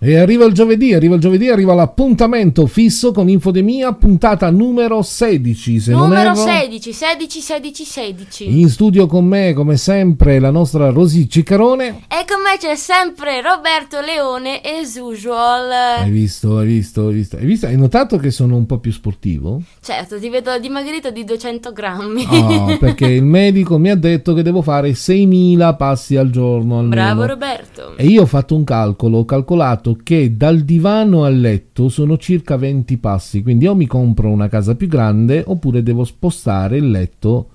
E 0.00 0.16
arriva 0.16 0.44
il 0.44 0.52
giovedì, 0.52 0.94
arriva 0.94 1.16
il 1.16 1.20
giovedì, 1.20 1.48
arriva 1.48 1.74
l'appuntamento 1.74 2.66
fisso 2.66 3.10
con 3.10 3.28
Infodemia, 3.28 3.92
puntata 3.94 4.48
numero 4.48 5.02
16, 5.02 5.80
se 5.80 5.90
non 5.90 6.02
Numero 6.02 6.30
erro. 6.30 6.34
16, 6.36 6.92
16, 6.92 7.40
16, 7.40 7.84
16. 7.84 8.60
In 8.60 8.68
studio 8.68 9.08
con 9.08 9.24
me, 9.24 9.54
come 9.54 9.76
sempre, 9.76 10.38
la 10.38 10.52
nostra 10.52 10.90
Rosy 10.90 11.26
Ciccarone. 11.26 12.02
E 12.06 12.24
con 12.28 12.40
me 12.44 12.56
c'è 12.60 12.76
sempre 12.76 13.42
Roberto 13.42 14.00
Leone, 14.00 14.60
as 14.60 14.94
usual. 15.02 15.68
Hai 15.98 16.10
visto, 16.10 16.58
hai 16.58 16.66
visto, 16.68 17.08
hai 17.08 17.14
visto, 17.14 17.36
hai 17.36 17.44
visto? 17.44 17.66
Hai 17.66 17.76
notato 17.76 18.18
che 18.18 18.30
sono 18.30 18.54
un 18.54 18.66
po' 18.66 18.78
più 18.78 18.92
sportivo? 18.92 19.60
Certo, 19.80 20.20
ti 20.20 20.28
vedo 20.28 20.56
dimagrito 20.60 21.10
di 21.10 21.24
200 21.24 21.72
grammi. 21.72 22.24
Oh, 22.30 22.78
perché 22.78 23.06
il 23.06 23.24
medico 23.26 23.78
mi 23.78 23.90
ha 23.90 23.96
detto 23.96 24.32
che 24.32 24.42
devo 24.42 24.62
fare 24.62 24.90
6.000 24.90 25.76
passi 25.76 26.14
al 26.14 26.30
giorno 26.30 26.78
almeno. 26.78 26.88
Bravo 26.88 27.26
Roberto. 27.26 27.96
E 27.96 28.06
io 28.06 28.22
ho 28.22 28.26
fatto 28.26 28.54
un 28.54 28.62
calcolo, 28.62 29.18
ho 29.18 29.24
calcolato 29.24 29.86
che 29.96 30.36
dal 30.36 30.60
divano 30.60 31.24
al 31.24 31.38
letto 31.38 31.88
sono 31.88 32.16
circa 32.16 32.56
20 32.56 32.96
passi, 32.98 33.42
quindi 33.42 33.66
o 33.66 33.74
mi 33.74 33.86
compro 33.86 34.28
una 34.28 34.48
casa 34.48 34.74
più 34.74 34.88
grande 34.88 35.42
oppure 35.46 35.82
devo 35.82 36.04
spostare 36.04 36.76
il 36.76 36.90
letto 36.90 37.50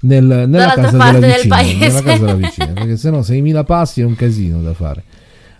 nel- 0.00 0.44
nella 0.48 0.72
casa 0.74 1.10
del 1.12 1.32
vicina, 1.32 1.56
paese. 1.56 1.76
nella 1.78 2.02
casa 2.02 2.24
della 2.24 2.34
vicina, 2.34 2.66
perché 2.72 2.96
sennò 2.96 3.20
6.000 3.20 3.64
passi 3.64 4.00
è 4.00 4.04
un 4.04 4.14
casino 4.14 4.60
da 4.60 4.74
fare. 4.74 5.04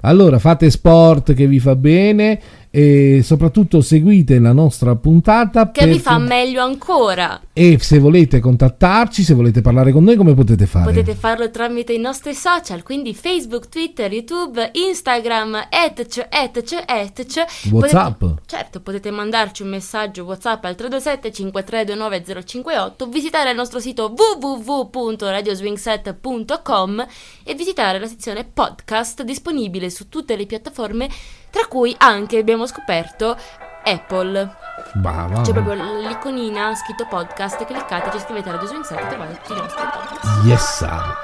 Allora 0.03 0.39
fate 0.39 0.71
sport 0.71 1.35
che 1.35 1.47
vi 1.47 1.59
fa 1.59 1.75
bene 1.75 2.41
e 2.71 3.21
soprattutto 3.23 3.81
seguite 3.81 4.39
la 4.39 4.53
nostra 4.53 4.95
puntata 4.97 5.71
Che 5.71 5.85
vi 5.85 5.93
perché- 5.93 6.03
fa 6.03 6.19
meglio 6.19 6.63
ancora. 6.63 7.41
e 7.53 7.79
se 7.81 7.99
volete 7.99 8.41
contattarci, 8.41 9.23
se 9.23 9.35
volete 9.35 9.61
parlare 9.61 9.93
con 9.93 10.05
noi 10.05 10.17
come 10.17 10.35
potete 10.35 10.67
fare? 10.67 10.85
Potete 10.85 11.15
farlo 11.15 11.51
tramite 11.51 11.93
i 11.93 11.99
nostri 11.99 12.35
social, 12.35 12.83
quindi 12.83 13.15
Facebook, 13.15 13.69
Twitter, 13.69 14.13
YouTube, 14.13 14.71
Instagram, 14.73 15.69
etc, 15.71 16.27
etc, 16.31 16.85
etc. 16.87 17.45
WhatsApp. 17.71 18.19
Potete- 18.19 18.43
certo, 18.47 18.81
potete 18.81 19.11
mandarci 19.11 19.63
un 19.63 19.69
messaggio 19.71 20.25
WhatsApp 20.25 20.65
al 20.65 20.75
327 20.75 21.33
5329 21.33 22.45
058, 22.45 23.07
visitare 23.09 23.51
il 23.51 23.57
nostro 23.57 23.79
sito 23.81 24.15
www.radioswingset.com 24.15 27.07
e 27.45 27.55
visitare 27.55 27.99
la 27.99 28.07
sezione 28.07 28.45
podcast 28.45 29.23
disponibile 29.23 29.91
su 29.91 30.09
tutte 30.09 30.37
le 30.37 30.47
piattaforme, 30.47 31.09
tra 31.51 31.67
cui 31.69 31.95
anche 31.99 32.39
abbiamo 32.39 32.67
scoperto 32.67 33.37
Apple. 33.85 34.57
Brava. 34.95 35.41
C'è 35.43 35.53
proprio 35.53 35.75
l'iconina 35.75 36.75
scritto 36.75 37.07
podcast, 37.09 37.65
cliccate, 37.65 38.11
ci 38.11 38.17
iscrivete 38.17 38.49
a 38.49 38.53
Radio 38.53 38.69
Swing 38.69 38.85
Set 38.85 39.01
e 39.01 39.07
trovate 39.09 39.39
tutti 39.43 39.53
i 39.53 39.63
nostri 39.63 39.83
podcast. 39.83 40.45
Yes. 40.45 40.77
sir. 40.77 41.17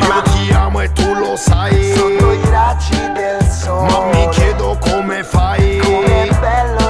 Io 0.00 0.22
ti 0.22 0.52
amo 0.52 0.80
e 0.80 0.92
tu 0.92 1.14
lo 1.14 1.36
sai 1.36 1.92
Sotto 1.94 2.32
i 2.32 2.50
raggi 2.50 3.12
del 3.12 3.42
sole 3.42 3.90
Ma 3.90 4.04
mi 4.06 4.28
chiedo 4.30 4.76
come 4.80 5.22
fai 5.22 5.78
Com'è 5.78 6.28
bello 6.40 6.89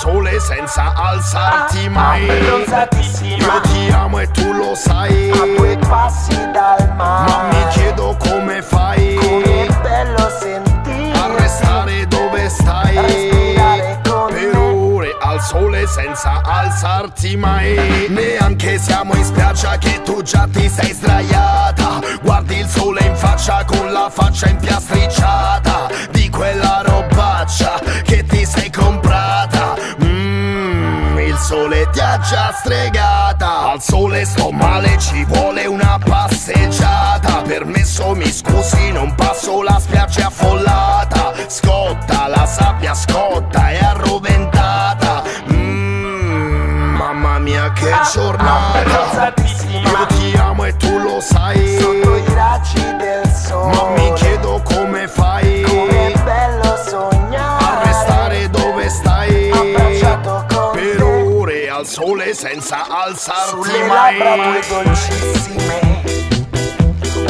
sole 0.00 0.40
senza 0.40 0.94
alzarti 0.94 1.86
mai. 1.90 2.24
Io 2.24 3.60
ti 3.60 3.90
amo 3.92 4.18
e 4.18 4.30
tu 4.30 4.50
lo 4.50 4.74
sai. 4.74 5.30
A 5.30 5.44
due 5.58 5.76
passi 5.76 6.34
dal 6.52 6.94
mare. 6.96 7.30
Ma 7.30 7.48
mi 7.52 7.66
chiedo 7.68 8.16
come 8.18 8.62
fai 8.62 9.14
Com'è 9.16 9.66
bello 9.82 10.30
sentire 10.40 11.18
A 11.18 11.36
restare 11.36 12.06
dove 12.08 12.48
stai. 12.48 12.96
Respirare 12.96 14.00
con 14.08 14.32
Per 14.32 14.56
ore 14.56 15.16
al 15.20 15.42
sole 15.42 15.86
senza 15.86 16.40
alzarti 16.46 17.36
mai. 17.36 18.06
Neanche 18.08 18.78
siamo 18.78 19.14
in 19.14 19.24
spiaggia 19.24 19.76
che 19.76 20.00
tu 20.02 20.22
già 20.22 20.48
ti 20.50 20.66
sei 20.70 20.94
sdraiata. 20.94 22.00
Guardi 22.22 22.56
il 22.56 22.66
sole 22.66 23.02
in 23.04 23.14
faccia 23.14 23.64
con 23.66 23.92
la 23.92 24.08
faccia 24.10 24.48
impiastricciata 24.48 25.88
Di 26.10 26.28
quella 26.30 26.82
robaccia 26.84 27.80
che 28.02 28.24
ti 28.24 28.46
sei 28.46 28.70
comprata 28.70 29.79
sole 31.40 31.88
già 31.92 32.52
stregata. 32.52 33.70
Al 33.70 33.82
sole 33.82 34.24
sto 34.24 34.50
male, 34.50 34.98
ci 34.98 35.24
vuole 35.24 35.66
una 35.66 35.98
passeggiata. 36.02 37.42
Permesso 37.42 38.14
mi 38.14 38.30
scusi, 38.30 38.92
non 38.92 39.14
passo 39.14 39.62
la 39.62 39.78
spiaggia 39.80 40.26
affollata. 40.26 41.32
Scotta, 41.48 42.28
la 42.28 42.46
sabbia 42.46 42.94
scotta, 42.94 43.70
è 43.70 43.78
arroventata. 43.82 45.22
Mmm, 45.50 46.94
mamma 46.96 47.38
mia 47.38 47.72
che 47.72 47.90
giornata. 48.12 48.78
Abbronzatissima 48.78 49.88
Io 49.88 50.06
ti 50.06 50.36
amo 50.36 50.64
e 50.64 50.76
tu 50.76 50.98
lo 50.98 51.20
sai. 51.20 51.78
Sotto 51.78 52.16
i 52.16 52.24
raggi 52.34 52.96
del 52.96 53.32
sole 53.32 53.74
Ma 53.74 53.88
mi 53.90 54.12
chiedo 54.14 54.49
sole 61.90 62.32
senza 62.34 62.86
alzarti 62.86 63.62
Sulle 63.62 63.84
mai 63.86 64.16
labbra 64.16 64.60
tue 64.60 64.84
dolcissime. 64.84 66.02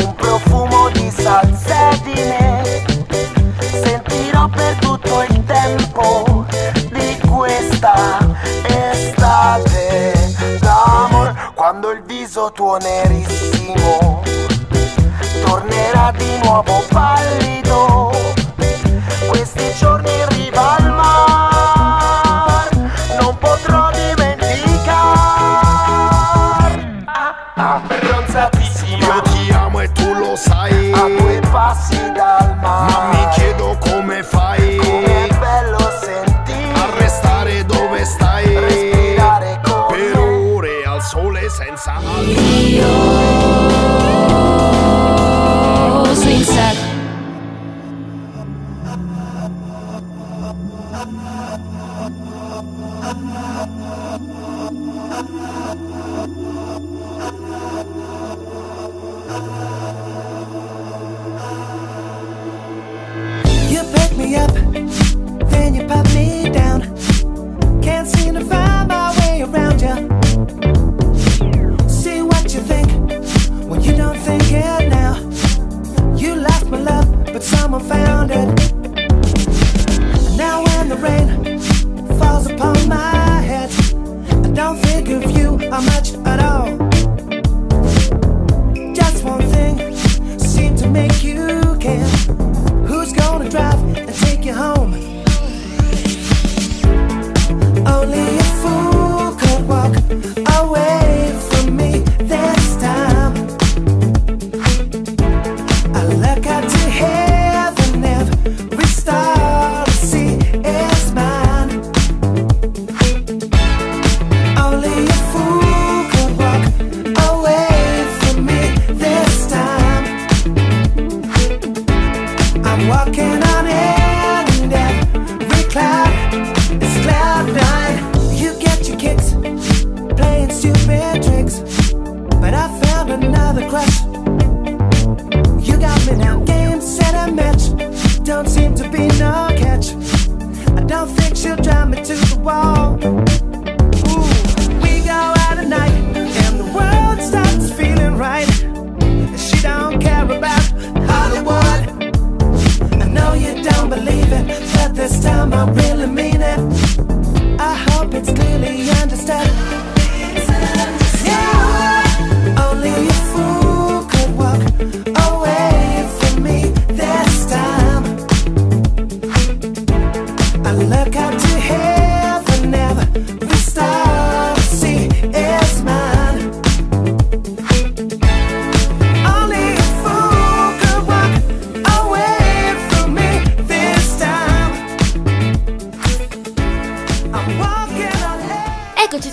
Un 0.05 0.15
profumo 0.15 0.91
di 0.91 1.11
salsedine 1.11 2.85
Sentirò 3.59 4.49
per 4.49 4.75
tutto 4.75 5.25
il 5.31 5.45
tempo 5.47 6.45
Di 6.91 7.19
questa 7.27 8.19
estate 8.67 10.35
D'amor 10.61 11.53
Quando 11.55 11.93
il 11.93 12.03
viso 12.03 12.53
tuo 12.53 12.77
nerissimo 12.77 14.23
Tornerà 15.43 16.13
di 16.19 16.39
nuovo 16.43 16.85
pallido 16.91 18.13
Questi 19.27 19.73
giorni 19.79 20.11
in 20.11 20.29
riva 20.29 20.77
al 20.77 20.91
mar 20.91 21.50
dal 32.89 33.10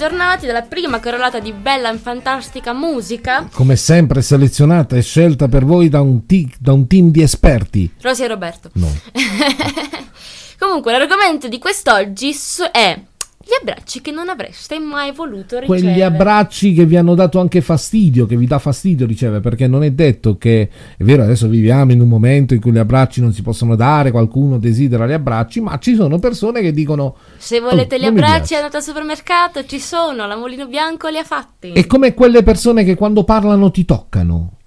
tornati 0.07 0.45
dalla 0.45 0.61
prima 0.61 0.99
carrellata 0.99 1.39
di 1.39 1.51
bella 1.51 1.91
e 1.91 1.97
fantastica 1.97 2.73
musica. 2.73 3.47
Come 3.51 3.75
sempre 3.75 4.21
selezionata 4.21 4.95
e 4.95 5.01
scelta 5.01 5.47
per 5.47 5.65
voi 5.65 5.89
da 5.89 5.99
un, 5.99 6.25
ti- 6.25 6.51
da 6.57 6.71
un 6.71 6.87
team 6.87 7.09
di 7.11 7.21
esperti. 7.21 7.91
Rosi 8.01 8.23
e 8.23 8.27
Roberto. 8.27 8.69
No. 8.73 8.89
Comunque, 10.57 10.91
l'argomento 10.91 11.47
di 11.47 11.59
quest'oggi 11.59 12.35
è 12.71 12.99
gli 13.47 13.53
abbracci 13.61 14.01
che 14.01 14.11
non 14.11 14.27
avreste 14.27 14.77
mai 14.77 15.13
voluto 15.13 15.57
ricevere. 15.57 15.65
Quegli 15.65 16.01
abbracci 16.01 16.73
che 16.73 16.85
vi 16.85 16.97
hanno 16.97 17.15
dato 17.15 17.39
anche 17.39 17.61
fastidio, 17.61 18.25
che 18.25 18.35
vi 18.35 18.45
dà 18.45 18.59
fastidio 18.59 19.05
ricevere, 19.05 19.39
perché 19.39 19.67
non 19.67 19.83
è 19.83 19.91
detto 19.91 20.37
che, 20.37 20.69
è 20.97 21.03
vero, 21.03 21.23
adesso 21.23 21.47
viviamo 21.47 21.93
in 21.93 22.01
un 22.01 22.09
momento 22.09 22.53
in 22.53 22.59
cui 22.59 22.73
gli 22.73 22.77
abbracci 22.77 23.21
non 23.21 23.31
si 23.31 23.41
possono 23.41 23.77
dare, 23.77 24.11
qualcuno 24.11 24.57
desidera 24.57 25.07
gli 25.07 25.13
abbracci, 25.13 25.61
ma 25.61 25.77
ci 25.79 25.95
sono 25.95 26.19
persone 26.19 26.59
che 26.59 26.73
dicono... 26.73 27.15
Se 27.37 27.61
volete 27.61 27.95
"Oh, 27.95 27.99
gli 27.99 28.05
abbracci 28.05 28.37
piace". 28.39 28.55
andate 28.55 28.77
al 28.77 28.83
supermercato, 28.83 29.65
ci 29.65 29.79
sono, 29.79 30.27
la 30.27 30.35
Molino 30.35 30.67
Bianco 30.67 31.07
li 31.07 31.17
ha 31.17 31.23
fatti. 31.23 31.71
È 31.71 31.85
come 31.85 32.13
quelle 32.13 32.43
persone 32.43 32.83
che 32.83 32.95
quando 32.95 33.23
parlano 33.23 33.71
ti 33.71 33.85
toccano. 33.85 34.57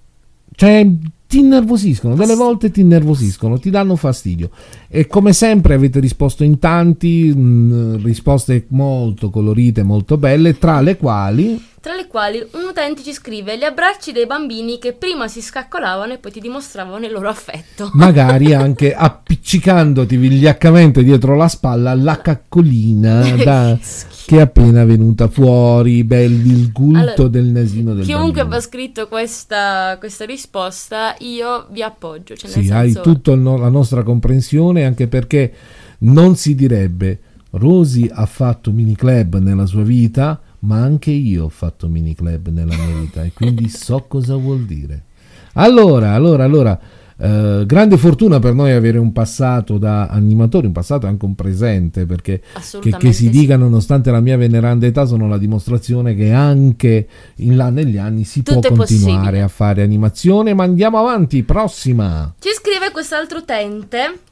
Cioè, 0.55 0.87
ti 1.31 1.39
innervosiscono, 1.39 2.13
delle 2.13 2.35
volte 2.35 2.71
ti 2.71 2.81
innervosiscono, 2.81 3.57
ti 3.57 3.69
danno 3.69 3.95
fastidio. 3.95 4.49
E 4.93 5.07
come 5.07 5.31
sempre 5.31 5.73
avete 5.73 6.01
risposto 6.01 6.43
in 6.43 6.59
tanti, 6.59 7.33
mh, 7.33 8.03
risposte 8.03 8.65
molto 8.69 9.29
colorite, 9.29 9.83
molto 9.83 10.17
belle, 10.17 10.57
tra 10.57 10.81
le 10.81 10.97
quali... 10.97 11.69
Tra 11.81 11.95
le 11.95 12.05
quali 12.05 12.37
un 12.37 12.65
utente 12.69 13.01
ci 13.01 13.11
scrive 13.11 13.57
gli 13.57 13.63
abbracci 13.63 14.11
dei 14.11 14.27
bambini 14.27 14.77
che 14.77 14.93
prima 14.93 15.27
si 15.27 15.41
scaccolavano 15.41 16.13
e 16.13 16.17
poi 16.19 16.31
ti 16.31 16.39
dimostravano 16.39 17.03
il 17.03 17.11
loro 17.11 17.27
affetto. 17.27 17.89
magari 17.95 18.53
anche 18.53 18.93
appiccicandoti 18.93 20.15
vigliaccamente 20.15 21.01
dietro 21.01 21.35
la 21.35 21.47
spalla 21.47 21.95
la 21.95 22.21
caccolina 22.21 23.33
da- 23.43 23.79
Che 24.23 24.37
è 24.37 24.41
appena 24.41 24.85
venuta 24.85 25.27
fuori, 25.27 26.03
belli 26.03 26.51
il 26.51 26.71
gulto 26.71 26.99
Allora, 26.99 27.27
del 27.29 27.45
nasino 27.45 27.95
del 27.95 28.05
Chiunque 28.05 28.25
bambino. 28.27 28.45
abbia 28.45 28.59
scritto 28.61 29.07
questa, 29.07 29.95
questa 29.97 30.25
risposta, 30.25 31.15
io 31.19 31.65
vi 31.71 31.81
appoggio. 31.81 32.35
Cioè 32.35 32.49
Sì, 32.49 32.69
hai 32.71 32.93
tutta 32.93 33.35
la 33.35 33.69
nostra 33.69 34.03
comprensione 34.03 34.80
anche 34.83 35.07
perché 35.07 35.53
non 35.99 36.35
si 36.35 36.55
direbbe 36.55 37.19
Rosy 37.51 38.09
ha 38.11 38.25
fatto 38.25 38.71
mini 38.71 38.95
club 38.95 39.37
nella 39.39 39.65
sua 39.65 39.83
vita, 39.83 40.39
ma 40.59 40.81
anche 40.81 41.11
io 41.11 41.45
ho 41.45 41.49
fatto 41.49 41.87
mini 41.87 42.15
club 42.15 42.47
nella 42.49 42.75
mia 42.75 42.99
vita 42.99 43.23
e 43.23 43.31
quindi 43.33 43.67
so 43.67 44.05
cosa 44.07 44.35
vuol 44.35 44.61
dire. 44.61 45.05
Allora, 45.53 46.13
allora, 46.13 46.45
allora, 46.45 46.79
eh, 47.17 47.63
grande 47.65 47.97
fortuna 47.97 48.39
per 48.39 48.53
noi 48.53 48.71
avere 48.71 48.99
un 48.99 49.11
passato 49.11 49.77
da 49.77 50.07
animatori, 50.07 50.65
un 50.65 50.71
passato 50.71 51.07
e 51.07 51.09
anche 51.09 51.25
un 51.25 51.35
presente, 51.35 52.05
perché 52.05 52.41
che, 52.79 52.91
che 52.97 53.11
si 53.11 53.29
dica 53.29 53.57
nonostante 53.57 54.11
la 54.11 54.21
mia 54.21 54.37
veneranda 54.37 54.85
età 54.85 55.05
sono 55.05 55.27
la 55.27 55.37
dimostrazione 55.37 56.15
che 56.15 56.31
anche 56.31 57.07
in 57.37 57.57
là 57.57 57.69
negli 57.69 57.97
anni 57.97 58.23
si 58.23 58.43
Tutto 58.43 58.61
può 58.61 58.77
continuare 58.77 59.19
possibile. 59.19 59.41
a 59.41 59.47
fare 59.49 59.81
animazione, 59.81 60.53
ma 60.53 60.63
andiamo 60.63 60.99
avanti, 60.99 61.43
prossima. 61.43 62.33
Ci 62.39 62.49
scrive 62.53 62.91
quest'altro 62.91 63.39
utente. 63.39 64.29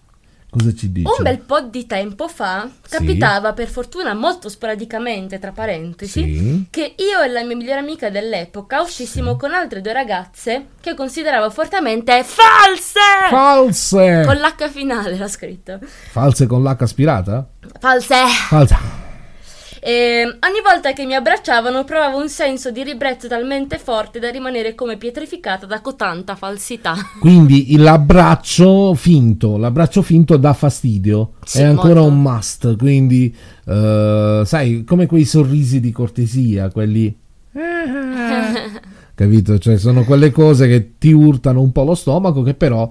Cosa 0.50 0.74
ci 0.74 0.92
dice? 0.92 1.07
Un 1.07 1.24
bel 1.24 1.40
po' 1.40 1.62
di 1.62 1.86
tempo 1.86 2.28
fa 2.28 2.68
Sì. 2.81 2.90
capitava, 2.98 3.54
per 3.54 3.68
fortuna 3.68 4.13
molto 4.16 4.50
sporadicamente, 4.50 5.38
tra 5.38 5.51
parentesi, 5.51 6.22
Sì. 6.24 6.66
che 6.72 6.96
io 6.98 7.22
e 7.22 7.28
la 7.28 7.44
mia 7.44 7.56
migliore 7.56 7.80
amica 7.80 8.10
dell'epoca 8.10 8.81
uscissimo 8.81 9.36
con 9.38 9.54
altre 9.54 9.81
due 9.81 9.94
ragazze 9.94 10.69
che 10.81 10.96
consideravo 10.96 11.51
fortemente 11.51 12.24
false! 12.24 13.00
False! 13.30 14.24
Con 14.25 14.38
l'H 14.38 14.69
finale 14.69 15.18
l'ha 15.18 15.28
scritto. 15.28 15.80
False 16.12 16.48
con 16.48 16.63
l'H 16.63 16.81
aspirata? 16.81 17.48
False! 17.80 18.16
Falsa. 18.48 19.07
E 19.81 20.23
ogni 20.23 20.61
volta 20.63 20.93
che 20.93 21.05
mi 21.05 21.15
abbracciavano 21.15 21.83
provavo 21.83 22.19
un 22.19 22.29
senso 22.29 22.71
di 22.71 22.83
ribrezzo 22.83 23.27
talmente 23.27 23.77
forte 23.77 24.19
da 24.19 24.29
rimanere 24.29 24.75
come 24.75 24.97
pietrificata 24.97 25.65
da 25.65 25.81
cotanta 25.81 26.35
falsità. 26.35 26.95
Quindi 27.19 27.77
l'abbraccio 27.77 28.93
finto, 28.93 29.57
l'abbraccio 29.57 30.01
finto 30.01 30.37
dà 30.37 30.53
fastidio, 30.53 31.33
Sì, 31.45 31.59
è 31.59 31.63
ancora 31.63 32.01
molto. 32.01 32.15
un 32.15 32.21
must, 32.21 32.75
quindi 32.77 33.35
eh, 33.65 34.41
sai, 34.45 34.83
come 34.85 35.05
quei 35.05 35.25
sorrisi 35.25 35.79
di 35.79 35.91
cortesia, 35.91 36.69
quelli... 36.69 37.15
Capito? 39.15 39.57
Cioè 39.59 39.77
sono 39.77 40.05
quelle 40.05 40.31
cose 40.31 40.67
che 40.67 40.93
ti 40.97 41.11
urtano 41.11 41.61
un 41.61 41.71
po' 41.73 41.83
lo 41.83 41.93
stomaco 41.95 42.41
che 42.41 42.53
però 42.53 42.89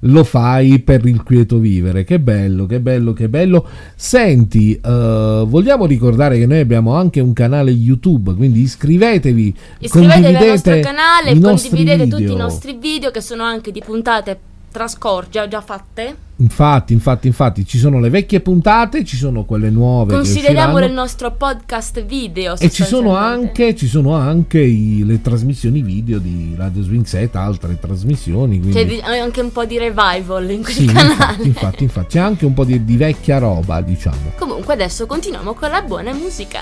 lo 0.00 0.24
fai 0.24 0.78
per 0.80 1.04
il 1.06 1.22
quieto 1.22 1.58
vivere. 1.58 2.04
Che 2.04 2.18
bello, 2.20 2.66
che 2.66 2.80
bello, 2.80 3.12
che 3.12 3.28
bello. 3.28 3.66
Senti, 3.94 4.74
eh, 4.74 5.44
vogliamo 5.46 5.86
ricordare 5.86 6.38
che 6.38 6.46
noi 6.46 6.60
abbiamo 6.60 6.94
anche 6.94 7.20
un 7.20 7.32
canale 7.32 7.70
YouTube, 7.70 8.34
quindi 8.34 8.60
iscrivetevi, 8.60 9.54
Iscrivetevi 9.80 10.34
al 10.36 10.46
nostro 10.46 10.80
canale, 10.80 11.38
condividete 11.38 12.08
tutti 12.08 12.32
i 12.32 12.36
nostri 12.36 12.76
video 12.80 13.10
che 13.10 13.20
sono 13.20 13.42
anche 13.42 13.70
di 13.70 13.82
puntate 13.84 14.47
trascorse, 14.70 15.48
già 15.48 15.60
fatte. 15.60 16.16
Infatti, 16.40 16.92
infatti, 16.92 17.26
infatti, 17.26 17.66
ci 17.66 17.78
sono 17.78 17.98
le 17.98 18.10
vecchie 18.10 18.38
puntate, 18.40 19.04
ci 19.04 19.16
sono 19.16 19.44
quelle 19.44 19.70
nuove. 19.70 20.14
usciranno. 20.16 20.78
il 20.84 20.92
nostro 20.92 21.32
podcast 21.32 22.04
video. 22.04 22.56
E 22.56 22.70
ci 22.70 22.84
sono 22.84 23.16
anche, 23.16 23.74
ci 23.74 23.88
sono 23.88 24.14
anche 24.14 24.60
i- 24.60 25.02
le 25.04 25.20
trasmissioni 25.20 25.82
video 25.82 26.18
di 26.20 26.54
Radio 26.56 26.82
Swing 26.82 27.04
Set, 27.04 27.34
altre 27.34 27.76
trasmissioni. 27.80 28.60
Quindi... 28.60 29.00
C'è 29.00 29.18
anche 29.20 29.40
un 29.40 29.50
po' 29.50 29.64
di 29.64 29.78
revival 29.78 30.48
in 30.50 30.62
quel 30.62 30.74
Sì, 30.74 30.86
canale. 30.86 31.10
infatti, 31.12 31.46
infatti, 31.48 31.82
infatti, 31.82 32.06
c'è 32.06 32.20
anche 32.20 32.46
un 32.46 32.54
po' 32.54 32.64
di, 32.64 32.84
di 32.84 32.96
vecchia 32.96 33.38
roba, 33.38 33.80
diciamo. 33.80 34.32
Comunque 34.38 34.74
adesso 34.74 35.06
continuiamo 35.06 35.54
con 35.54 35.70
la 35.70 35.82
buona 35.82 36.12
musica. 36.12 36.60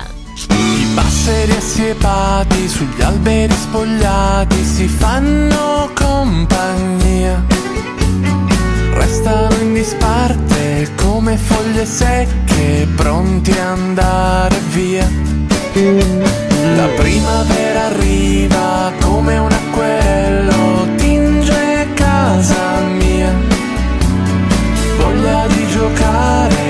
I 0.49 0.87
passeri 0.95 1.53
assiepati 1.53 2.67
sugli 2.67 3.03
alberi 3.03 3.53
spogliati 3.53 4.65
si 4.65 4.87
fanno 4.89 5.91
compagnia. 5.95 7.56
Restano 8.97 9.55
in 9.61 9.75
disparte 9.75 10.91
come 10.97 11.37
foglie 11.37 11.85
secche 11.85 12.89
pronti 12.97 13.53
a 13.53 13.73
andare 13.73 14.59
via. 14.71 15.09
La 16.75 16.89
primavera 16.97 17.85
arriva 17.87 18.93
come 19.01 19.39
un 19.39 19.53
acquerello, 19.53 20.89
tinge 20.97 21.87
casa 21.95 22.81
mia. 22.99 23.33
Voglia 24.99 25.47
di 25.47 25.67
giocare 25.69 26.66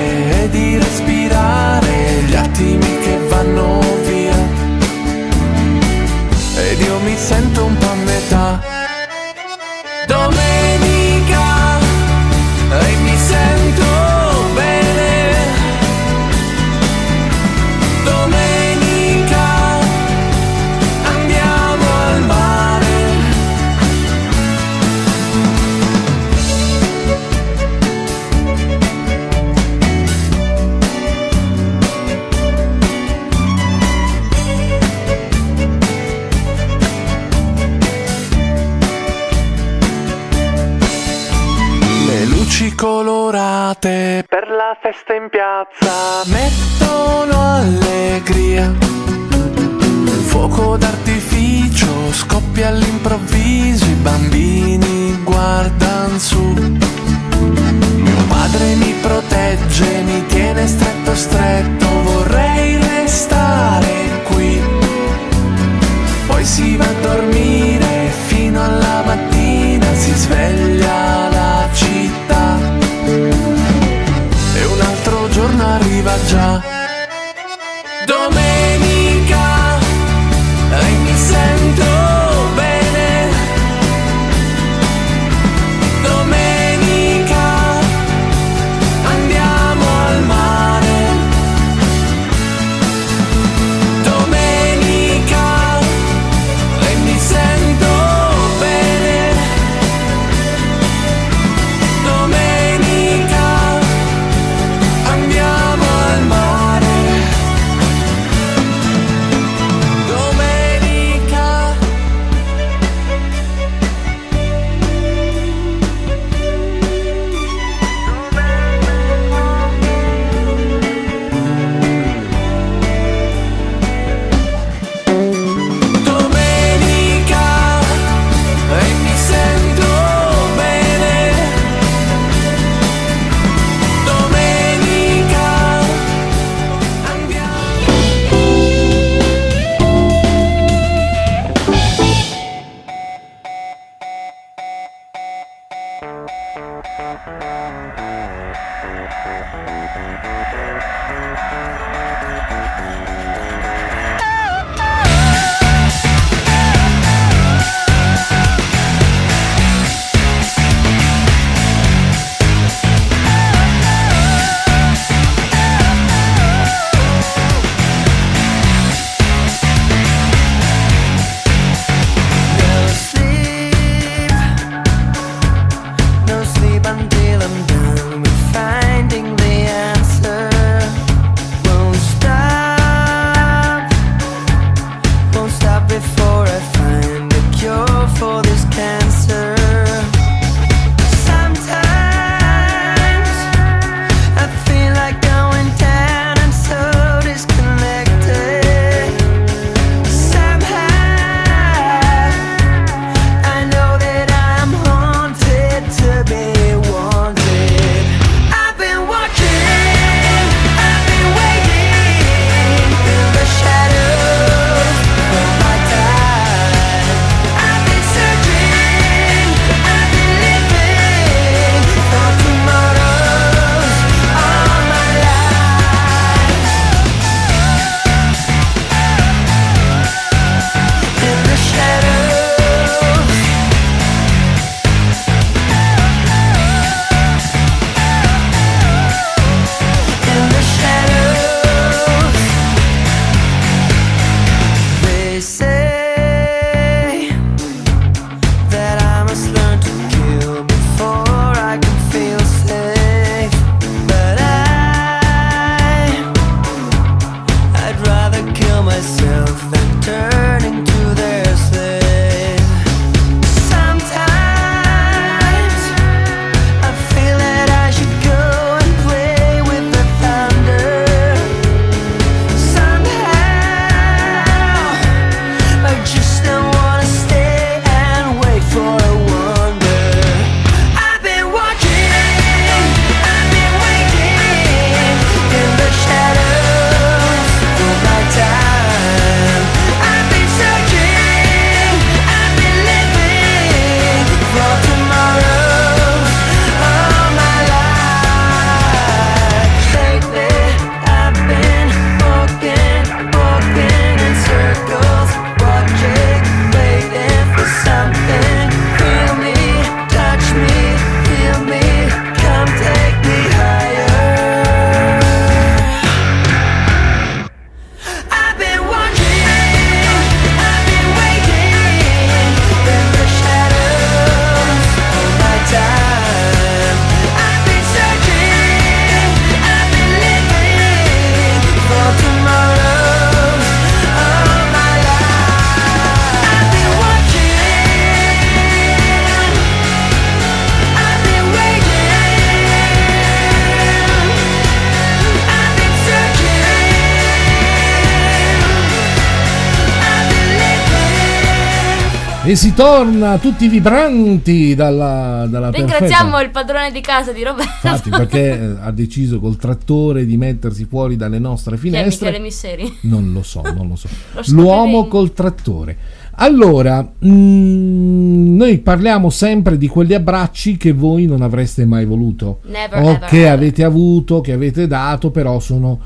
E 352.47 352.55
si 352.55 352.73
torna 352.73 353.37
tutti 353.39 353.67
vibranti 353.67 354.73
dalla, 354.73 355.45
dalla 355.49 355.69
Ringraziamo 355.69 356.31
perfetta. 356.31 356.41
il 356.43 356.49
padrone 356.49 356.91
di 356.93 357.01
casa 357.01 357.33
di 357.33 357.43
Roberto. 357.43 357.85
Infatti, 357.85 358.09
perché 358.09 358.57
eh, 358.57 358.75
ha 358.79 358.91
deciso 358.91 359.41
col 359.41 359.57
trattore 359.57 360.25
di 360.25 360.37
mettersi 360.37 360.85
fuori 360.85 361.17
dalle 361.17 361.39
nostre 361.39 361.77
Chi 361.77 361.89
è 361.89 362.05
Michele 362.05 362.09
finestre. 362.09 362.39
Misseri? 362.39 362.97
Non 363.01 363.33
lo 363.33 363.43
so, 363.43 363.61
non 363.75 363.89
lo 363.89 363.97
so. 363.97 364.07
Lo 364.31 364.43
L'uomo 364.61 365.07
col 365.07 365.33
trattore. 365.33 365.97
Allora, 366.35 367.01
mm, 367.03 368.55
noi 368.55 368.77
parliamo 368.77 369.29
sempre 369.29 369.77
di 369.77 369.89
quegli 369.89 370.13
abbracci 370.13 370.77
che 370.77 370.93
voi 370.93 371.25
non 371.25 371.41
avreste 371.41 371.83
mai 371.83 372.05
voluto. 372.05 372.61
Never, 372.67 373.03
o 373.03 373.09
ever, 373.09 373.27
che 373.27 373.39
ever. 373.39 373.51
avete 373.51 373.83
avuto, 373.83 374.39
che 374.39 374.53
avete 374.53 374.87
dato, 374.87 375.31
però 375.31 375.59
sono 375.59 375.99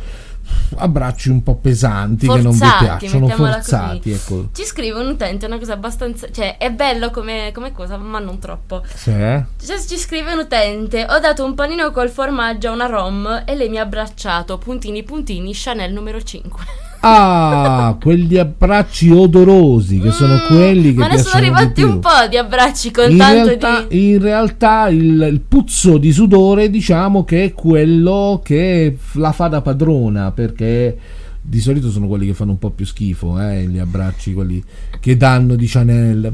abbracci 0.75 1.29
un 1.29 1.43
po' 1.43 1.55
pesanti 1.55 2.27
che 2.27 2.41
non 2.41 2.51
vi 2.51 2.57
Forzati, 2.57 2.85
piacciono, 2.85 3.27
forzati, 3.27 4.11
ecco. 4.11 4.49
Ci 4.53 4.63
scrive 4.63 4.99
un 4.99 5.07
utente 5.07 5.45
una 5.45 5.57
cosa 5.57 5.73
abbastanza. 5.73 6.31
cioè, 6.31 6.57
è 6.57 6.71
bello 6.71 7.09
come, 7.11 7.51
come 7.53 7.71
cosa, 7.71 7.97
ma 7.97 8.19
non 8.19 8.39
troppo. 8.39 8.83
Sì? 8.93 9.11
Cioè, 9.11 9.79
ci 9.87 9.97
scrive 9.97 10.33
un 10.33 10.39
utente: 10.39 11.05
Ho 11.09 11.19
dato 11.19 11.43
un 11.43 11.55
panino 11.55 11.91
col 11.91 12.09
formaggio 12.09 12.69
a 12.69 12.73
una 12.73 12.85
rom 12.85 13.43
e 13.45 13.55
lei 13.55 13.69
mi 13.69 13.77
ha 13.77 13.83
abbracciato. 13.83 14.57
Puntini 14.57 15.03
puntini, 15.03 15.51
Chanel 15.53 15.91
numero 15.91 16.21
5. 16.21 16.89
Ah, 17.03 17.97
quegli 17.99 18.37
abbracci 18.37 19.09
odorosi 19.09 19.99
che 19.99 20.11
sono 20.11 20.39
quelli 20.47 20.93
che 20.93 20.97
Mm, 20.97 20.99
Ma 20.99 21.07
ne 21.07 21.17
sono 21.17 21.35
arrivati 21.35 21.81
un 21.81 21.99
po' 21.99 22.27
di 22.29 22.37
abbracci 22.37 22.91
con 22.91 23.09
in 23.09 23.17
tanto 23.17 23.45
realtà, 23.47 23.85
di. 23.87 24.11
in 24.11 24.21
realtà 24.21 24.87
il, 24.89 25.27
il 25.31 25.41
puzzo 25.47 25.97
di 25.97 26.11
sudore 26.11 26.69
diciamo 26.69 27.23
che 27.23 27.45
è 27.45 27.53
quello 27.53 28.41
che 28.43 28.97
la 29.13 29.31
fa 29.31 29.47
da 29.47 29.61
padrona 29.61 30.31
perché 30.31 30.97
di 31.41 31.59
solito 31.59 31.89
sono 31.89 32.07
quelli 32.07 32.27
che 32.27 32.35
fanno 32.35 32.51
un 32.51 32.59
po' 32.59 32.69
più 32.69 32.85
schifo 32.85 33.39
eh, 33.39 33.63
gli 33.65 33.79
abbracci 33.79 34.33
quelli 34.33 34.63
che 34.99 35.17
danno 35.17 35.55
di 35.55 35.65
Chanel 35.65 36.33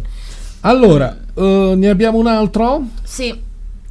allora 0.62 1.17
eh, 1.33 1.74
ne 1.77 1.88
abbiamo 1.88 2.17
un 2.17 2.27
altro 2.27 2.88
Sì. 3.03 3.45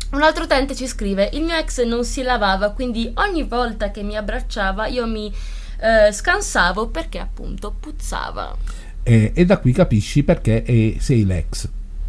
Un 0.09 0.23
altro 0.23 0.45
utente 0.45 0.75
ci 0.75 0.87
scrive: 0.87 1.31
Il 1.33 1.43
mio 1.43 1.57
ex 1.57 1.85
non 1.85 2.05
si 2.05 2.23
lavava, 2.23 2.71
quindi 2.71 3.11
ogni 3.15 3.43
volta 3.43 3.91
che 3.91 4.03
mi 4.03 4.17
abbracciava 4.17 4.87
io 4.87 5.07
mi 5.07 5.33
eh, 5.81 6.13
scansavo 6.13 6.89
perché 6.89 7.19
appunto 7.19 7.75
puzzava. 7.79 8.57
E, 9.03 9.33
e 9.35 9.45
da 9.45 9.59
qui 9.59 9.73
capisci 9.73 10.23
perché 10.23 10.63
è, 10.63 10.97
sei 10.99 11.25
l'ex. 11.25 11.69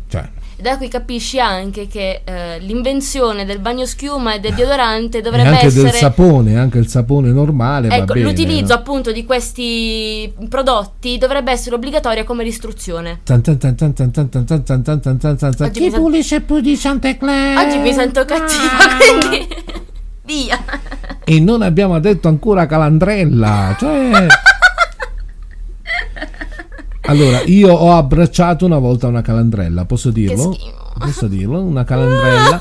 Cioè, 0.10 0.30
da 0.60 0.78
qui 0.78 0.88
capisci 0.88 1.40
anche 1.40 1.86
che 1.86 2.22
eh, 2.24 2.58
l'invenzione 2.60 3.46
del 3.46 3.60
bagno 3.60 3.86
schiuma 3.86 4.34
e 4.34 4.40
del 4.40 4.56
deodorante 4.56 5.22
dovrebbe 5.22 5.50
e 5.50 5.52
anche 5.52 5.66
essere... 5.68 5.92
del 5.92 5.94
sapone, 5.94 6.58
anche 6.58 6.80
il 6.80 6.88
sapone 6.88 7.32
normale. 7.32 7.90
Ecco, 7.90 8.14
bene, 8.14 8.26
l'utilizzo 8.26 8.74
no? 8.74 8.80
appunto 8.80 9.12
di 9.12 9.24
questi 9.24 10.34
prodotti 10.50 11.20
dovrebbe 11.20 11.52
essere 11.52 11.76
obbligatoria 11.76 12.24
come 12.24 12.44
istruzione. 12.44 13.20
Chi 15.72 15.92
pulisce 15.92 16.42
più 16.42 16.60
di 16.60 16.76
Santa 16.76 17.16
Claus? 17.16 17.64
Oggi 17.64 17.78
mi 17.78 17.94
sento 17.94 18.26
cattiva, 18.26 18.98
quindi 18.98 19.48
via. 20.28 20.60
E 21.24 21.40
non 21.40 21.62
abbiamo 21.62 21.98
detto 22.00 22.28
ancora 22.28 22.66
calandrella. 22.66 23.76
Cioè. 23.80 24.28
Allora, 27.08 27.42
io 27.46 27.74
ho 27.74 27.96
abbracciato 27.96 28.66
una 28.66 28.80
volta 28.80 29.08
una 29.08 29.22
calandrella, 29.22 29.86
posso 29.86 30.12
dirlo? 30.12 30.56
Posso 31.00 31.28
dirlo? 31.28 31.62
Una 31.62 31.86
calandrella. 31.86 32.60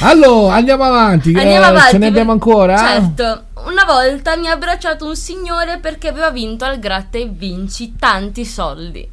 Allora, 0.00 0.56
andiamo 0.56 0.82
avanti. 0.82 1.28
Andiamo 1.28 1.64
eh, 1.64 1.68
avanti. 1.68 1.90
Ce 1.90 1.98
ne 1.98 2.06
abbiamo 2.06 2.32
ancora? 2.32 2.76
Certo. 2.76 3.44
Una 3.66 3.84
volta 3.84 4.36
mi 4.36 4.48
ha 4.48 4.52
abbracciato 4.52 5.06
un 5.06 5.16
signore 5.16 5.78
perché 5.78 6.08
aveva 6.08 6.30
vinto 6.30 6.64
al 6.64 6.78
gratta 6.78 7.16
e 7.18 7.26
vinci 7.26 7.94
tanti 7.96 8.44
soldi. 8.44 9.08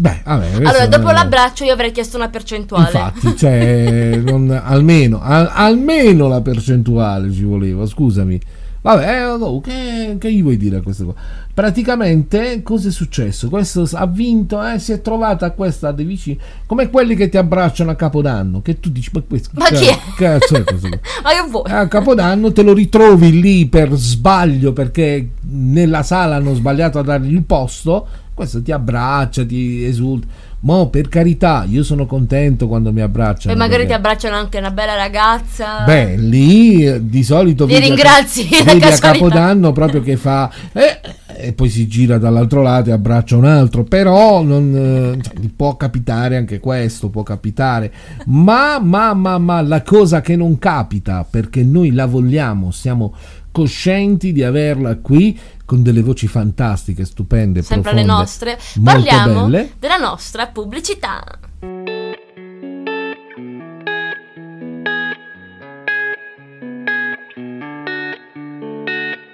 Beh, 0.00 0.20
vabbè. 0.24 0.46
questo 0.46 0.68
Allora, 0.68 0.86
dopo 0.86 1.08
è- 1.08 1.12
l'abbraccio 1.12 1.64
io 1.64 1.72
avrei 1.72 1.90
chiesto 1.90 2.16
una 2.16 2.28
percentuale. 2.28 2.84
Infatti, 2.84 3.36
cioè, 3.36 4.16
non- 4.24 4.60
almeno, 4.64 5.20
al- 5.20 5.50
almeno 5.52 6.28
la 6.28 6.40
percentuale 6.40 7.32
ci 7.32 7.42
voleva, 7.42 7.84
scusami. 7.84 8.40
Vabbè, 8.80 9.08
eh, 9.12 9.24
oh, 9.24 9.60
che, 9.60 10.16
che 10.20 10.32
gli 10.32 10.40
vuoi 10.40 10.56
dire 10.56 10.76
a 10.76 10.82
questa 10.82 11.02
cosa? 11.02 11.18
Praticamente, 11.52 12.62
cosa 12.62 12.88
è 12.88 12.90
successo? 12.92 13.48
Questo 13.48 13.88
ha 13.94 14.06
vinto, 14.06 14.64
eh, 14.64 14.78
si 14.78 14.92
è 14.92 15.00
trovata 15.02 15.50
questa 15.50 15.90
dei 15.90 16.04
vicini, 16.04 16.38
come 16.64 16.88
quelli 16.88 17.16
che 17.16 17.28
ti 17.28 17.36
abbracciano 17.36 17.90
a 17.90 17.96
Capodanno, 17.96 18.62
che 18.62 18.78
tu 18.78 18.90
dici, 18.90 19.10
ma 19.12 19.20
questo... 19.26 19.50
Ma 19.54 19.66
chi 19.66 19.86
è? 19.86 19.98
Cazzo 20.16 20.54
è 20.54 20.62
questo? 20.62 20.88
qua?" 20.88 20.98
Ma 21.24 21.30
che 21.30 21.50
vuoi? 21.50 21.70
A 21.72 21.88
Capodanno 21.88 22.52
te 22.52 22.62
lo 22.62 22.72
ritrovi 22.72 23.40
lì 23.40 23.66
per 23.66 23.92
sbaglio 23.94 24.72
perché 24.72 25.30
nella 25.50 26.04
sala 26.04 26.36
hanno 26.36 26.54
sbagliato 26.54 27.00
a 27.00 27.02
dargli 27.02 27.32
il 27.34 27.42
posto. 27.42 28.06
Questo 28.38 28.62
ti 28.62 28.70
abbraccia, 28.70 29.44
ti 29.44 29.82
esulta. 29.82 30.28
Ma 30.60 30.86
per 30.86 31.08
carità, 31.08 31.66
io 31.68 31.82
sono 31.82 32.06
contento 32.06 32.68
quando 32.68 32.92
mi 32.92 33.00
abbracciano. 33.00 33.52
E 33.52 33.56
magari 33.56 33.78
perché- 33.78 33.86
ti 33.88 33.92
abbracciano 33.94 34.36
anche 34.36 34.58
una 34.58 34.70
bella 34.70 34.94
ragazza. 34.94 35.82
Beh, 35.84 36.14
lì 36.18 36.84
eh, 36.86 37.04
di 37.04 37.24
solito 37.24 37.64
a- 37.64 37.78
ringrazi, 37.80 38.46
vedi 38.64 38.84
a. 38.86 38.96
Capodanno 38.96 39.72
proprio 39.72 40.00
che 40.02 40.16
fa 40.16 40.48
eh, 40.72 41.00
e 41.36 41.52
poi 41.52 41.68
si 41.68 41.88
gira 41.88 42.16
dall'altro 42.18 42.62
lato 42.62 42.90
e 42.90 42.92
abbraccia 42.92 43.36
un 43.36 43.44
altro. 43.44 43.82
Però 43.82 44.40
non, 44.44 45.16
eh, 45.18 45.20
cioè, 45.20 45.34
può 45.56 45.76
capitare 45.76 46.36
anche 46.36 46.60
questo, 46.60 47.08
può 47.08 47.24
capitare. 47.24 47.92
Ma, 48.26 48.78
ma, 48.78 49.14
ma, 49.14 49.36
ma 49.38 49.60
la 49.62 49.82
cosa 49.82 50.20
che 50.20 50.36
non 50.36 50.60
capita 50.60 51.26
perché 51.28 51.64
noi 51.64 51.90
la 51.90 52.06
vogliamo, 52.06 52.70
siamo 52.70 53.14
coscienti 53.50 54.32
di 54.32 54.44
averla 54.44 54.96
qui 54.98 55.36
con 55.68 55.82
delle 55.82 56.00
voci 56.00 56.28
fantastiche, 56.28 57.04
stupende, 57.04 57.60
Sempre 57.60 57.92
le 57.92 58.04
profonde, 58.04 58.20
nostre. 58.22 58.58
molto 58.76 59.02
Parliamo 59.04 59.44
belle. 59.44 59.72
della 59.78 59.98
nostra 59.98 60.46
pubblicità. 60.46 61.22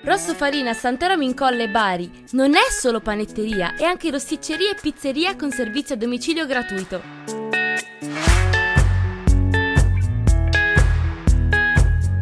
Rosso 0.02 0.34
Farina 0.34 0.72
Sant'Eramo 0.72 1.22
in 1.22 1.34
Colle 1.34 1.68
Bari 1.68 2.10
non 2.32 2.56
è 2.56 2.68
solo 2.68 2.98
panetteria, 2.98 3.76
è 3.76 3.84
anche 3.84 4.10
rosticceria 4.10 4.72
e 4.72 4.76
pizzeria 4.80 5.36
con 5.36 5.52
servizio 5.52 5.94
a 5.94 5.98
domicilio 5.98 6.46
gratuito. 6.46 8.53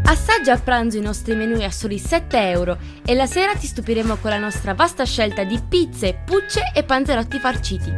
Assaggia 0.04 0.52
a 0.54 0.58
pranzo 0.58 0.98
i 0.98 1.00
nostri 1.00 1.34
menù 1.34 1.62
a 1.62 1.70
soli 1.70 1.98
7 1.98 2.50
euro 2.50 2.76
e 3.04 3.14
la 3.14 3.26
sera 3.26 3.54
ti 3.54 3.66
stupiremo 3.66 4.16
con 4.16 4.30
la 4.30 4.38
nostra 4.38 4.74
vasta 4.74 5.04
scelta 5.04 5.44
di 5.44 5.60
pizze, 5.66 6.20
pucce 6.24 6.72
e 6.74 6.82
panzerotti 6.82 7.38
farciti. 7.38 7.92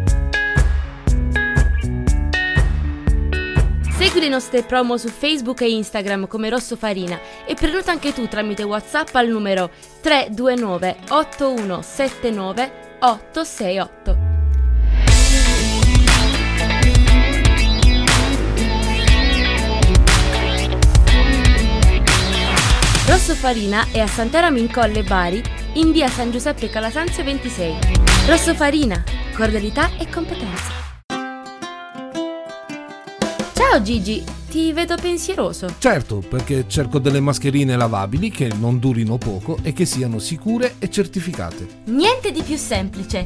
Segui 3.96 4.20
le 4.20 4.28
nostre 4.28 4.62
promo 4.62 4.96
su 4.96 5.08
Facebook 5.08 5.62
e 5.62 5.70
Instagram 5.70 6.26
come 6.26 6.50
Rosso 6.50 6.76
Farina 6.76 7.18
e 7.46 7.54
prenota 7.54 7.92
anche 7.92 8.12
tu 8.12 8.28
tramite 8.28 8.64
WhatsApp 8.64 9.14
al 9.14 9.28
numero 9.28 9.70
329 10.00 10.96
8179 11.08 12.72
868. 13.00 14.23
Rosso 23.06 23.34
Farina 23.34 23.86
è 23.92 24.00
a 24.00 24.06
Sant'Eramo 24.06 24.56
in 24.56 24.72
Colle 24.72 25.02
Bari, 25.02 25.42
in 25.74 25.92
via 25.92 26.08
San 26.08 26.30
Giuseppe 26.30 26.70
Calasanzio 26.70 27.22
26. 27.22 27.76
Rosso 28.26 28.54
Farina, 28.54 29.04
cordialità 29.36 29.90
e 29.98 30.08
competenza. 30.08 30.72
Ciao 33.52 33.82
Gigi, 33.82 34.24
ti 34.48 34.72
vedo 34.72 34.96
pensieroso. 34.96 35.74
Certo, 35.76 36.24
perché 36.26 36.64
cerco 36.66 36.98
delle 36.98 37.20
mascherine 37.20 37.76
lavabili 37.76 38.30
che 38.30 38.50
non 38.58 38.78
durino 38.78 39.18
poco 39.18 39.58
e 39.60 39.74
che 39.74 39.84
siano 39.84 40.18
sicure 40.18 40.76
e 40.78 40.88
certificate. 40.88 41.82
Niente 41.84 42.32
di 42.32 42.42
più 42.42 42.56
semplice. 42.56 43.24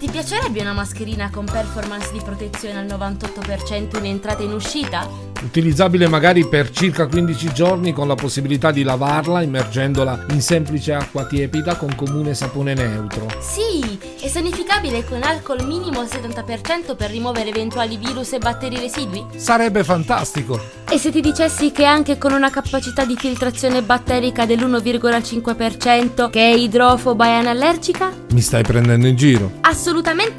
Ti 0.00 0.08
piacerebbe 0.08 0.62
una 0.62 0.72
mascherina 0.72 1.28
con 1.28 1.44
performance 1.44 2.10
di 2.10 2.22
protezione 2.24 2.78
al 2.78 2.86
98% 2.86 3.98
in 3.98 4.06
entrata 4.06 4.40
e 4.40 4.46
in 4.46 4.54
uscita? 4.54 5.06
Utilizzabile 5.42 6.08
magari 6.08 6.46
per 6.46 6.70
circa 6.70 7.06
15 7.06 7.52
giorni 7.52 7.92
con 7.92 8.08
la 8.08 8.14
possibilità 8.14 8.70
di 8.70 8.82
lavarla 8.82 9.42
immergendola 9.42 10.24
in 10.30 10.40
semplice 10.40 10.94
acqua 10.94 11.26
tiepida 11.26 11.76
con 11.76 11.94
comune 11.94 12.32
sapone 12.32 12.72
neutro. 12.72 13.26
Sì, 13.40 13.98
è 14.22 14.28
sanificabile 14.28 15.04
con 15.04 15.22
alcol 15.22 15.66
minimo 15.66 16.00
al 16.00 16.06
70% 16.06 16.96
per 16.96 17.10
rimuovere 17.10 17.50
eventuali 17.50 17.98
virus 17.98 18.32
e 18.32 18.38
batteri 18.38 18.78
residui? 18.78 19.26
Sarebbe 19.36 19.84
fantastico! 19.84 20.78
E 20.88 20.98
se 20.98 21.10
ti 21.10 21.20
dicessi 21.20 21.72
che 21.72 21.84
anche 21.84 22.18
con 22.18 22.32
una 22.32 22.50
capacità 22.50 23.04
di 23.04 23.16
filtrazione 23.16 23.82
batterica 23.82 24.44
dell'1,5% 24.44 26.30
che 26.30 26.40
è 26.40 26.54
idrofoba 26.54 27.26
e 27.26 27.32
anallergica? 27.32 28.12
Mi 28.32 28.40
stai 28.40 28.62
prendendo 28.62 29.06
in 29.06 29.16
giro? 29.16 29.52
Assolutamente 29.60 29.89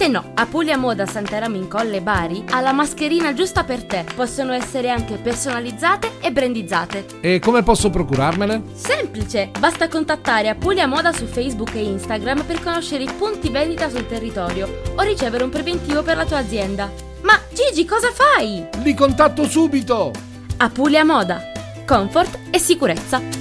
no! 0.07 0.31
A 0.35 0.45
Puglia 0.45 0.77
Moda 0.77 1.05
Sant'Eramo 1.05 1.55
in 1.55 1.67
Colle 1.67 2.01
Bari 2.01 2.43
ha 2.49 2.61
la 2.61 2.71
mascherina 2.71 3.33
giusta 3.33 3.63
per 3.63 3.83
te. 3.83 4.05
Possono 4.15 4.53
essere 4.53 4.89
anche 4.89 5.15
personalizzate 5.15 6.19
e 6.21 6.31
brandizzate. 6.31 7.05
E 7.21 7.39
come 7.39 7.63
posso 7.63 7.89
procurarmele? 7.89 8.61
Semplice! 8.73 9.51
Basta 9.59 9.87
contattare 9.87 10.49
Apulia 10.49 10.87
Moda 10.87 11.11
su 11.11 11.25
Facebook 11.25 11.75
e 11.75 11.83
Instagram 11.83 12.43
per 12.43 12.61
conoscere 12.61 13.03
i 13.03 13.11
punti 13.17 13.49
vendita 13.49 13.89
sul 13.89 14.07
territorio 14.07 14.81
o 14.95 15.01
ricevere 15.01 15.43
un 15.43 15.49
preventivo 15.49 16.01
per 16.03 16.17
la 16.17 16.25
tua 16.25 16.37
azienda. 16.37 16.89
Ma 17.21 17.39
Gigi, 17.53 17.85
cosa 17.85 18.11
fai? 18.11 18.65
Li 18.83 18.93
contatto 18.93 19.47
subito! 19.47 20.11
Apulia 20.57 21.03
Moda. 21.03 21.41
Comfort 21.85 22.39
e 22.51 22.59
sicurezza. 22.59 23.40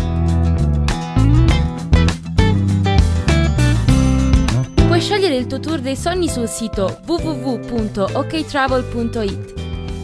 Scegliere 5.11 5.35
il 5.35 5.45
tuo 5.45 5.59
tour 5.59 5.79
dei 5.79 5.97
sogni 5.97 6.29
sul 6.29 6.47
sito 6.47 7.01
www.oktravel.it, 7.05 9.53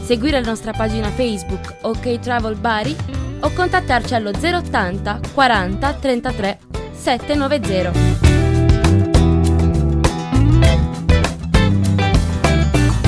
seguire 0.03 0.41
la 0.41 0.49
nostra 0.49 0.73
pagina 0.73 1.07
Facebook 1.07 1.77
OK 1.83 2.19
Travel 2.19 2.57
Bari 2.57 2.93
o 3.39 3.49
contattarci 3.53 4.15
allo 4.15 4.31
080 4.31 5.19
40 5.33 5.93
33 5.93 6.59
790. 6.91 7.91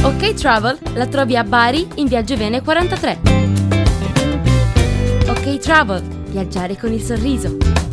OK 0.03 0.33
Travel 0.35 0.79
la 0.93 1.07
trovi 1.07 1.35
a 1.35 1.43
Bari 1.43 1.85
in 1.95 2.07
via 2.07 2.23
Giovene 2.23 2.61
43. 2.61 3.19
OK 5.27 5.57
Travel, 5.57 6.01
viaggiare 6.29 6.77
con 6.77 6.93
il 6.93 7.01
sorriso. 7.01 7.88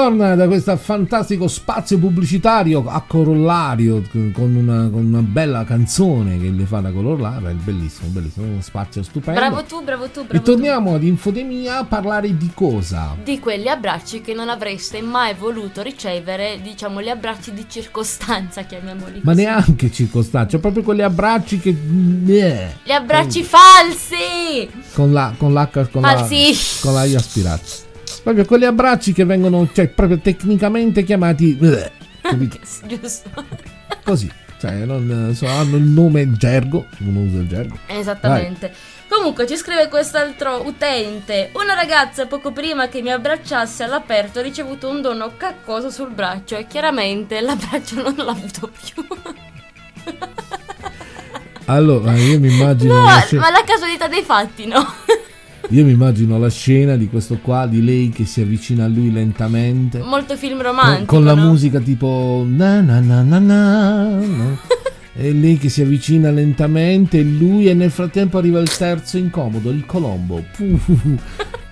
Si 0.00 0.06
torna 0.06 0.34
da 0.34 0.46
questo 0.46 0.74
fantastico 0.78 1.46
spazio 1.46 1.98
pubblicitario 1.98 2.84
a 2.88 3.02
corollario 3.06 4.02
con 4.32 4.54
una, 4.54 4.88
con 4.88 5.04
una 5.04 5.20
bella 5.20 5.64
canzone 5.64 6.38
che 6.38 6.48
le 6.48 6.64
fa 6.64 6.80
da 6.80 6.90
corollario, 6.90 7.48
è 7.48 7.52
bellissimo, 7.52 8.08
bellissimo, 8.08 8.46
uno 8.46 8.62
spazio 8.62 9.02
stupendo. 9.02 9.38
Bravo 9.38 9.62
tu, 9.64 9.82
bravo 9.84 10.06
tu, 10.08 10.24
bravo 10.24 10.32
e 10.32 10.40
torniamo 10.40 10.94
ad 10.94 11.02
Infodemia 11.02 11.80
a 11.80 11.84
parlare 11.84 12.34
di 12.34 12.50
cosa? 12.54 13.14
tu. 13.14 13.24
Di 13.30 13.38
quegli 13.40 13.68
abbracci 13.68 14.22
che 14.22 14.32
non 14.32 14.48
avreste 14.48 15.02
mai 15.02 15.34
voluto 15.34 15.82
ricevere, 15.82 16.58
diciamo, 16.62 17.02
gli 17.02 17.10
abbracci 17.10 17.52
di 17.52 17.66
circostanza, 17.68 18.62
chiamiamoli 18.62 19.20
Ma 19.22 19.32
così. 19.32 19.44
neanche 19.44 19.92
circostanze, 19.92 20.52
cioè 20.52 20.60
proprio 20.60 20.82
quegli 20.82 21.02
abbracci 21.02 21.58
che... 21.58 21.76
eh, 22.26 22.68
Gli 22.84 22.90
abbracci 22.92 23.42
falsi! 23.42 24.66
con 24.94 25.12
la 25.12 25.34
con 25.36 25.52
l'H 25.52 25.90
con 25.90 26.00
la, 26.00 26.16
Falsi. 26.16 26.54
con 26.80 26.94
la 26.94 27.04
I 27.04 27.14
aspirata. 27.16 27.88
Proprio 28.22 28.44
quegli 28.44 28.64
abbracci 28.64 29.12
che 29.12 29.24
vengono 29.24 29.68
cioè 29.72 29.88
proprio 29.88 30.18
tecnicamente 30.18 31.02
chiamati? 31.04 31.56
Giusto. 32.86 33.30
così, 34.04 34.30
cioè 34.58 34.72
non 34.84 35.32
so, 35.34 35.46
hanno 35.46 35.76
il 35.76 35.84
nome 35.84 36.32
gergo, 36.32 36.86
uno 36.98 37.20
usa 37.20 37.38
il 37.38 37.48
gergo. 37.48 37.78
Esattamente. 37.86 38.72
Comunque 39.08 39.46
ci 39.46 39.56
scrive 39.56 39.88
quest'altro 39.88 40.66
utente. 40.66 41.50
Una 41.54 41.74
ragazza 41.74 42.26
poco 42.26 42.52
prima 42.52 42.88
che 42.88 43.02
mi 43.02 43.10
abbracciasse 43.10 43.82
all'aperto 43.84 44.38
ha 44.38 44.42
ricevuto 44.42 44.88
un 44.88 45.00
dono 45.00 45.32
caccoso 45.36 45.90
sul 45.90 46.10
braccio 46.10 46.56
e 46.56 46.66
chiaramente 46.66 47.40
l'abbraccio 47.40 48.02
non 48.02 48.14
l'ha 48.16 48.30
avuto 48.30 48.70
più. 48.70 49.04
Allora, 51.64 52.12
io 52.16 52.38
mi 52.40 52.52
immagino 52.52 52.94
No, 52.94 53.02
ma 53.04 53.50
la 53.50 53.62
casualità 53.64 54.08
dei 54.08 54.22
fatti, 54.22 54.66
no? 54.66 54.84
Io 55.72 55.84
mi 55.84 55.92
immagino 55.92 56.36
la 56.36 56.50
scena 56.50 56.96
di 56.96 57.08
questo 57.08 57.38
qua 57.40 57.66
di 57.68 57.84
lei 57.84 58.08
che 58.08 58.24
si 58.24 58.40
avvicina 58.40 58.86
a 58.86 58.88
lui 58.88 59.12
lentamente. 59.12 59.98
Molto 60.00 60.36
film 60.36 60.60
romantico. 60.60 61.14
con 61.14 61.24
la 61.24 61.34
no? 61.34 61.46
musica 61.46 61.78
tipo 61.78 62.44
na 62.44 62.80
na 62.80 62.98
na 62.98 63.22
na 63.22 63.38
na, 63.38 64.08
no? 64.18 64.58
e 65.14 65.32
lei 65.32 65.58
che 65.58 65.68
si 65.68 65.82
avvicina 65.82 66.30
lentamente 66.32 67.18
e 67.18 67.22
lui 67.22 67.68
e 67.68 67.74
nel 67.74 67.92
frattempo 67.92 68.38
arriva 68.38 68.58
il 68.58 68.76
terzo 68.76 69.16
incomodo, 69.16 69.70
il 69.70 69.86
colombo. 69.86 70.42
Pu, 70.56 70.76
pu, 70.76 70.96
pu, 70.96 71.18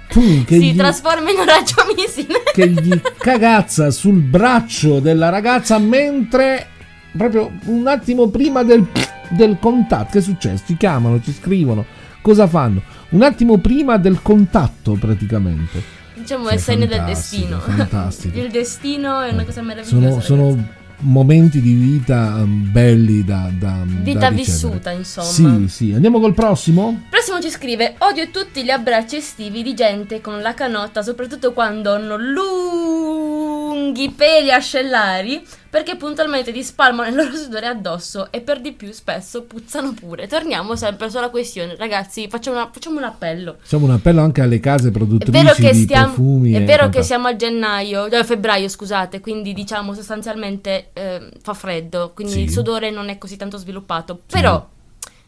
pu, 0.08 0.44
che, 0.44 0.58
Si 0.58 0.72
gli, 0.72 0.76
trasforma 0.76 1.30
in 1.30 1.38
un 1.38 1.46
raggio 1.46 1.74
missile. 1.96 2.42
che 2.52 2.68
gli 2.68 3.00
cagazza 3.18 3.90
sul 3.90 4.20
braccio 4.20 5.00
della 5.00 5.28
ragazza 5.28 5.76
mentre 5.78 6.68
proprio 7.16 7.50
un 7.64 7.88
attimo 7.88 8.28
prima 8.28 8.62
del, 8.62 8.86
del 9.30 9.56
contatto. 9.58 10.10
Che 10.12 10.18
è 10.18 10.22
successo? 10.22 10.62
Ci 10.68 10.76
chiamano, 10.76 11.20
ci 11.20 11.32
scrivono, 11.32 11.84
cosa 12.22 12.46
fanno? 12.46 12.80
Un 13.10 13.22
attimo 13.22 13.56
prima 13.58 13.96
del 13.96 14.20
contatto 14.20 14.92
praticamente. 14.92 15.96
Diciamo 16.14 16.48
è 16.48 16.58
segno 16.58 16.86
del 16.86 17.04
destino. 17.04 17.58
fantastico. 17.58 18.36
Il 18.38 18.50
destino 18.50 19.20
è 19.20 19.32
una 19.32 19.44
cosa 19.44 19.62
meravigliosa. 19.62 20.20
Sono, 20.20 20.50
sono 20.52 20.68
momenti 21.00 21.60
di 21.60 21.74
vita 21.74 22.34
um, 22.36 22.70
belli 22.70 23.24
da, 23.24 23.50
da 23.52 23.82
Vita 23.84 24.18
da 24.18 24.30
vissuta, 24.30 24.90
insomma. 24.90 25.26
Sì, 25.26 25.68
sì. 25.68 25.92
Andiamo 25.92 26.20
col 26.20 26.34
prossimo? 26.34 27.04
Prossimo 27.08 27.40
ci 27.40 27.50
scrive: 27.50 27.94
Odio 27.98 28.30
tutti 28.30 28.62
gli 28.62 28.70
abbracci 28.70 29.16
estivi 29.16 29.62
di 29.62 29.74
gente 29.74 30.20
con 30.20 30.42
la 30.42 30.54
canotta, 30.54 31.02
soprattutto 31.02 31.52
quando 31.52 31.94
hanno 31.94 32.16
lunghi 32.16 34.10
peli 34.10 34.52
ascellari, 34.52 35.42
perché 35.70 35.96
puntualmente 35.96 36.52
ti 36.52 36.62
spalmano 36.62 37.08
il 37.10 37.14
loro 37.14 37.34
sudore 37.36 37.66
addosso 37.66 38.32
e 38.32 38.40
per 38.40 38.60
di 38.60 38.72
più 38.72 38.90
spesso 38.92 39.42
puzzano 39.42 39.92
pure. 39.92 40.26
Torniamo 40.26 40.76
sempre 40.76 41.10
sulla 41.10 41.28
questione, 41.28 41.76
ragazzi. 41.76 42.26
Facciamo, 42.28 42.56
una- 42.56 42.70
facciamo 42.72 42.96
un 42.98 43.04
appello. 43.04 43.56
Facciamo 43.60 43.84
un 43.84 43.92
appello 43.92 44.22
anche 44.22 44.40
alle 44.40 44.60
case 44.60 44.88
È 44.88 44.90
produttrici 44.90 45.30
vero 45.42 45.54
che, 45.54 45.72
di 45.72 45.82
stiamo, 45.82 46.06
profumi. 46.06 46.52
è 46.52 46.64
vero 46.64 46.88
che 46.88 47.02
siamo 47.02 47.28
a 47.28 47.36
gennaio, 47.36 48.06
eh, 48.06 48.24
febbraio 48.24 48.68
scusate, 48.68 49.20
quindi 49.20 49.52
diciamo 49.52 49.92
sostanzialmente 49.94 50.90
eh, 50.94 51.28
fa 51.42 51.52
freddo, 51.54 52.12
quindi 52.14 52.32
Sì. 52.32 52.40
il 52.40 52.50
sudore 52.50 52.90
non 52.90 53.08
è 53.10 53.18
così 53.18 53.36
tanto 53.36 53.58
sviluppato. 53.58 54.20
Però, 54.26 54.66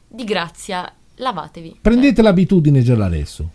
di 0.09 0.25
grazia, 0.25 0.91
lavatevi. 1.17 1.79
Prendete 1.83 2.23
l'abitudine 2.23 2.83
già 2.83 2.95
adesso. 3.05 3.51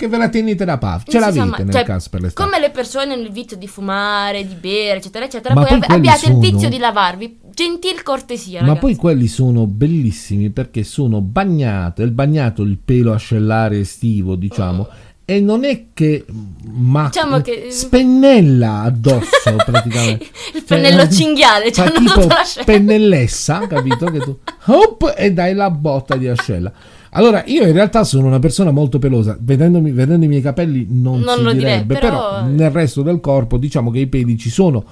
Che 0.00 0.08
ve 0.08 0.16
la 0.16 0.28
tenete 0.30 0.64
da 0.64 0.78
parte. 0.78 1.10
Ce 1.10 1.18
Non 1.18 1.26
l'avete 1.26 1.44
mai- 1.44 1.64
nel 1.64 1.72
cioè, 1.74 1.84
caso 1.84 2.08
per 2.10 2.20
l'estate. 2.22 2.48
Come 2.48 2.58
le 2.62 2.70
persone 2.70 3.12
hanno 3.12 3.22
il 3.22 3.30
vizio 3.30 3.58
di 3.58 3.66
fumare, 3.68 4.46
di 4.46 4.54
bere, 4.54 4.96
eccetera, 4.96 5.26
eccetera, 5.26 5.52
Ma 5.54 5.64
poi 5.66 5.78
poi 5.78 5.96
abbiate 5.96 6.26
il 6.26 6.32
sono- 6.32 6.38
vizio 6.38 6.68
di 6.70 6.78
lavarvi. 6.78 7.38
Gentil 7.54 8.02
cortesia, 8.02 8.60
Ma 8.60 8.68
ragazzi. 8.68 8.80
poi 8.86 8.94
quelli 8.96 9.26
sono 9.26 9.66
bellissimi 9.66 10.48
perché 10.48 10.84
sono 10.84 11.20
bagnato, 11.20 12.00
è 12.00 12.04
il 12.06 12.12
bagnato 12.12 12.62
il 12.62 12.78
pelo 12.82 13.12
ascellare 13.12 13.80
estivo, 13.80 14.36
diciamo. 14.36 14.88
E 15.26 15.38
non 15.40 15.64
è 15.64 15.88
che 15.92 16.24
ma 16.72 17.04
Diciamo 17.04 17.40
che- 17.42 17.66
spennella 17.68 18.80
addosso 18.80 19.54
praticamente. 19.64 20.26
Il 20.54 20.64
pennello 20.64 21.02
Cioè, 21.02 21.10
cinghiale, 21.12 21.70
c'hanno 21.70 21.92
tipo 21.98 22.26
pennellessa, 22.64 23.66
capito? 23.66 24.06
Che 24.06 24.18
tu 24.18 24.38
hop, 24.72 25.12
e 25.16 25.32
dai 25.32 25.54
la 25.54 25.70
botta 25.70 26.16
di 26.16 26.26
ascella. 26.26 26.72
Allora, 27.12 27.42
io 27.46 27.66
in 27.66 27.72
realtà 27.72 28.04
sono 28.04 28.26
una 28.26 28.38
persona 28.38 28.70
molto 28.70 28.98
pelosa. 28.98 29.36
Vedendomi, 29.40 29.90
vedendo 29.92 30.24
i 30.24 30.28
miei 30.28 30.40
capelli 30.42 30.86
non, 30.88 31.20
Non 31.20 31.36
si 31.38 31.42
lo 31.42 31.52
direi, 31.52 31.72
direbbe, 31.72 31.94
però- 31.94 32.08
però... 32.40 32.46
nel 32.46 32.70
resto 32.70 33.02
del 33.02 33.20
corpo 33.20 33.56
diciamo 33.58 33.90
che 33.90 33.98
i 34.00 34.06
peli 34.06 34.36
ci 34.38 34.50
sono. 34.50 34.84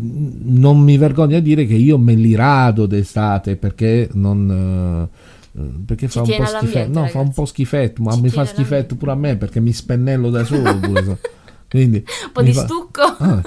Non 0.00 0.78
mi 0.80 0.96
vergogno 0.96 1.36
a 1.36 1.40
dire 1.40 1.66
che 1.66 1.74
io 1.74 1.98
me 1.98 2.14
li 2.14 2.34
rado 2.36 2.86
d'estate 2.86 3.56
perché 3.56 4.08
non... 4.12 5.08
eh, 5.52 5.60
perché 5.84 6.06
fa 6.06 6.20
un 6.20 6.26
po' 6.36 6.44
schifetto, 6.46 7.00
no, 7.00 7.06
fa 7.08 7.18
un 7.18 7.32
po' 7.32 7.44
schifetto, 7.44 8.02
ma 8.02 8.12
Ci 8.12 8.20
mi 8.20 8.28
fa 8.28 8.44
schifetto 8.44 8.94
pure 8.94 9.10
a 9.10 9.14
me 9.16 9.36
perché 9.36 9.58
mi 9.58 9.72
spennello 9.72 10.30
da 10.30 10.44
solo. 10.44 10.78
Quindi, 11.68 11.96
Un 11.98 12.32
po' 12.32 12.42
di 12.42 12.52
fa- 12.52 12.62
stucco. 12.62 13.02
Ah. 13.18 13.42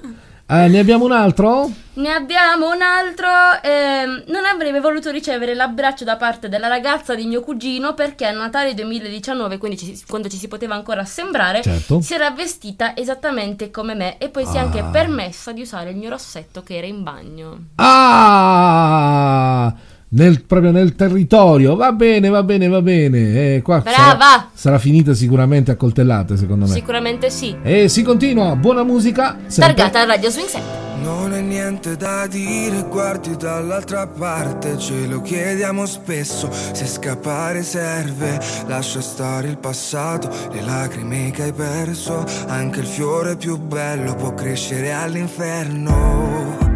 Eh, 0.53 0.67
ne 0.67 0.79
abbiamo 0.79 1.05
un 1.05 1.13
altro? 1.13 1.71
Ne 1.93 2.11
abbiamo 2.11 2.71
un 2.73 2.81
altro. 2.81 3.27
ehm, 3.63 4.23
non 4.27 4.43
avrebbe 4.45 4.81
voluto 4.81 5.09
ricevere 5.09 5.53
l'abbraccio 5.55 6.03
da 6.03 6.17
parte 6.17 6.49
della 6.49 6.67
ragazza 6.67 7.15
di 7.15 7.25
mio 7.25 7.41
cugino 7.41 7.93
perché 7.93 8.25
a 8.25 8.31
Natale 8.31 8.73
2019, 8.73 9.57
quindi 9.57 9.77
ci- 9.77 10.03
quando 10.07 10.27
ci 10.27 10.35
si 10.37 10.49
poteva 10.49 10.75
ancora 10.75 11.01
assembrare, 11.01 11.61
Certo. 11.61 12.01
si 12.01 12.13
era 12.13 12.31
vestita 12.31 12.95
esattamente 12.97 13.71
come 13.71 13.93
me 13.93 14.17
e 14.17 14.27
poi 14.27 14.45
si 14.45 14.57
è 14.57 14.59
Ah. 14.59 14.63
anche 14.63 14.83
permessa 14.91 15.53
di 15.53 15.61
usare 15.61 15.91
il 15.91 15.95
mio 15.95 16.09
rossetto 16.09 16.63
che 16.63 16.75
era 16.77 16.87
in 16.87 17.01
bagno. 17.03 17.57
Ah! 17.75 19.73
Nel- 20.13 20.43
proprio 20.43 20.71
nel 20.71 20.95
territorio. 20.95 21.75
Va 21.75 21.91
bene, 21.93 22.29
va 22.29 22.43
bene, 22.43 22.67
va 22.67 22.81
bene. 22.81 23.55
Eh, 23.55 23.61
qua 23.61 23.79
Brava! 23.79 24.17
Sarà, 24.19 24.49
sarà 24.53 24.79
finita 24.79 25.13
sicuramente 25.13 25.71
a 25.71 25.75
coltellate, 25.75 26.35
secondo 26.35 26.65
me. 26.65 26.73
Sicuramente 26.73 27.29
sì. 27.29 27.55
e 27.61 27.87
si 27.87 28.03
continua. 28.03 28.55
Buona 28.55 28.83
musica. 28.83 29.37
sempre. 29.47 29.73
Targata 29.73 30.01
a 30.01 30.05
Radio 30.05 30.29
Swing 30.29 30.47
Set. 30.47 30.61
Non 31.01 31.33
è 31.33 31.41
niente 31.41 31.97
da 31.97 32.27
dire, 32.27 32.85
guardi 32.87 33.35
dall'altra 33.35 34.05
parte, 34.05 34.77
ce 34.77 35.07
lo 35.07 35.21
chiediamo 35.21 35.87
spesso, 35.87 36.47
se 36.51 36.85
scappare 36.85 37.63
serve, 37.63 38.39
lascia 38.67 39.01
stare 39.01 39.47
il 39.47 39.57
passato, 39.57 40.29
le 40.51 40.61
lacrime 40.61 41.31
che 41.31 41.41
hai 41.43 41.53
perso, 41.53 42.23
anche 42.45 42.81
il 42.81 42.85
fiore 42.85 43.35
più 43.35 43.57
bello 43.57 44.13
può 44.13 44.35
crescere 44.35 44.93
all'inferno. 44.93 46.69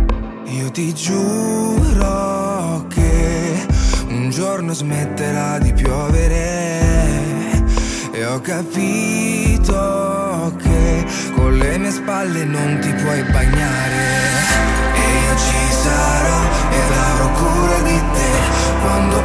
Io 0.45 0.71
ti 0.71 0.91
giuro 0.93 2.85
che 2.87 3.04
un 4.07 4.29
giorno 4.29 4.73
smetterà 4.73 5.59
di 5.59 5.73
piovere 5.73 6.79
e 8.11 8.25
ho 8.25 8.39
capito 8.39 10.53
che 10.57 11.05
con 11.35 11.57
le 11.57 11.77
mie 11.77 11.91
spalle 11.91 12.45
non 12.45 12.79
ti 12.79 12.93
puoi 12.93 13.21
bagnare. 13.23 14.23
E 14.93 14.99
io 15.25 15.35
ci 15.37 15.73
sarò 15.83 16.39
ed 16.71 16.91
avrò 16.91 17.29
cura 17.31 17.81
di 17.81 18.01
te 18.13 18.31
quando 18.81 19.24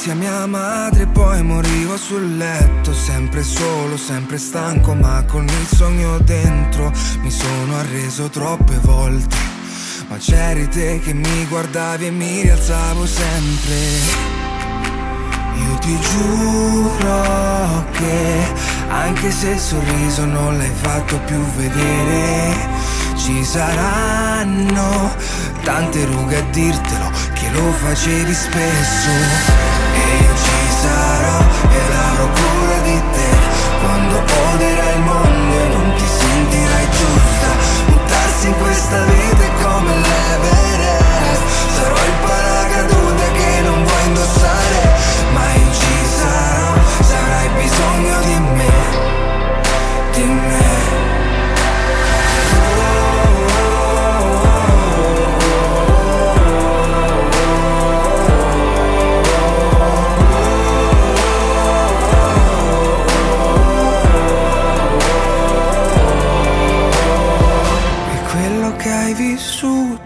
Grazie 0.00 0.12
a 0.12 0.30
mia 0.30 0.46
madre 0.46 1.06
poi 1.08 1.42
morivo 1.42 1.96
sul 1.96 2.36
letto 2.36 2.94
Sempre 2.94 3.42
solo, 3.42 3.96
sempre 3.96 4.38
stanco 4.38 4.94
ma 4.94 5.24
con 5.26 5.42
il 5.42 5.66
sogno 5.74 6.18
dentro 6.18 6.92
Mi 7.20 7.32
sono 7.32 7.76
arreso 7.76 8.28
troppe 8.28 8.78
volte. 8.80 9.34
Ma 10.06 10.16
c'eri 10.18 10.68
te 10.68 11.00
che 11.00 11.12
mi 11.12 11.44
guardavi 11.46 12.06
e 12.06 12.10
mi 12.12 12.42
rialzavo 12.42 13.04
sempre. 13.06 13.74
Io 15.66 15.78
ti 15.78 15.98
giuro 15.98 17.84
che 17.90 18.52
anche 18.90 19.32
se 19.32 19.48
il 19.48 19.58
sorriso 19.58 20.24
non 20.26 20.58
l'hai 20.58 20.72
fatto 20.80 21.18
più 21.26 21.40
vedere 21.56 22.54
Ci 23.16 23.44
saranno 23.44 25.10
tante 25.64 26.04
rughe 26.04 26.36
a 26.36 26.42
dirtelo 26.52 27.10
che 27.32 27.50
lo 27.50 27.72
facevi 27.72 28.32
spesso. 28.32 29.67
salite 38.88 39.48
come 39.62 39.92
leve 39.94 40.77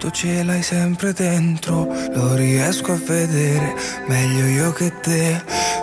tu 0.02 0.10
ce 0.10 0.42
l'hai 0.42 0.64
sempre 0.64 1.12
dentro, 1.12 1.86
lo 2.12 2.34
riesco 2.34 2.90
a 2.90 2.96
vedere 2.96 3.72
meglio 4.08 4.46
io 4.46 4.72
che 4.72 4.92
te. 5.00 5.40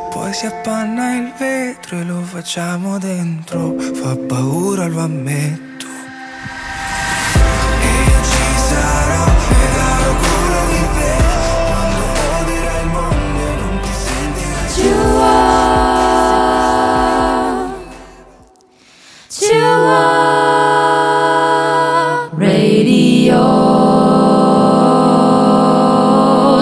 Poi 0.09 0.33
si 0.33 0.45
appanna 0.45 1.15
il 1.15 1.31
vetro 1.39 1.99
e 1.99 2.03
lo 2.03 2.21
facciamo 2.23 2.99
dentro, 2.99 3.77
fa 3.79 4.17
paura, 4.17 4.87
lo 4.87 4.99
ammetto 4.99 5.68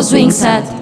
Swing 0.08 0.32
set. 0.32 0.77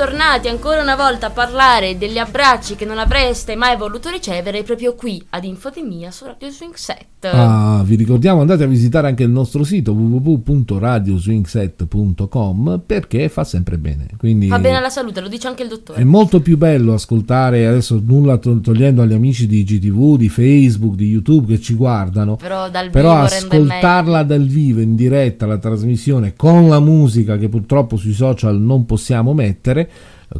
Tornati 0.00 0.48
ancora 0.48 0.80
una 0.80 0.96
volta 0.96 1.26
a 1.26 1.30
parlare 1.30 1.98
degli 1.98 2.16
abbracci 2.16 2.74
che 2.74 2.86
non 2.86 2.98
avreste 2.98 3.54
mai 3.54 3.76
voluto 3.76 4.08
ricevere 4.08 4.62
proprio 4.62 4.94
qui 4.94 5.22
ad 5.28 5.44
Infodemia 5.44 6.10
su 6.10 6.24
Radio 6.24 6.48
Swing 6.48 6.72
Set. 6.72 7.26
Ah, 7.26 7.82
vi 7.84 7.96
ricordiamo 7.96 8.40
andate 8.40 8.64
a 8.64 8.66
visitare 8.66 9.08
anche 9.08 9.24
il 9.24 9.28
nostro 9.28 9.62
sito 9.62 9.92
www.radioswingset.com 9.92 12.80
perché 12.86 13.28
fa 13.28 13.44
sempre 13.44 13.76
bene. 13.76 14.06
Quindi 14.16 14.48
Fa 14.48 14.58
bene 14.58 14.78
alla 14.78 14.88
salute, 14.88 15.20
lo 15.20 15.28
dice 15.28 15.48
anche 15.48 15.64
il 15.64 15.68
È 15.68 15.72
dottore. 15.72 16.02
molto 16.04 16.40
più 16.40 16.56
bello 16.56 16.94
ascoltare 16.94 17.66
adesso 17.66 18.00
nulla 18.02 18.38
to- 18.38 18.60
togliendo 18.60 19.02
agli 19.02 19.12
amici 19.12 19.46
di 19.46 19.62
GTV, 19.64 20.16
di 20.16 20.30
Facebook, 20.30 20.94
di 20.94 21.08
YouTube 21.08 21.46
che 21.46 21.60
ci 21.60 21.74
guardano. 21.74 22.36
Però 22.36 22.70
dal 22.70 22.88
Però 22.88 23.18
ascoltarla 23.18 24.22
dal 24.22 24.46
vivo 24.46 24.80
in 24.80 24.96
diretta 24.96 25.44
la 25.44 25.58
trasmissione 25.58 26.32
con 26.34 26.70
la 26.70 26.80
musica 26.80 27.36
che 27.36 27.50
purtroppo 27.50 27.98
sui 27.98 28.14
social 28.14 28.58
non 28.58 28.86
possiamo 28.86 29.34
mettere, 29.34 29.89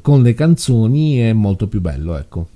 con 0.03 0.23
le 0.23 0.35
canzoni 0.35 1.19
è 1.19 1.33
molto 1.33 1.67
più 1.69 1.81
bello, 1.81 2.17
ecco. 2.17 2.49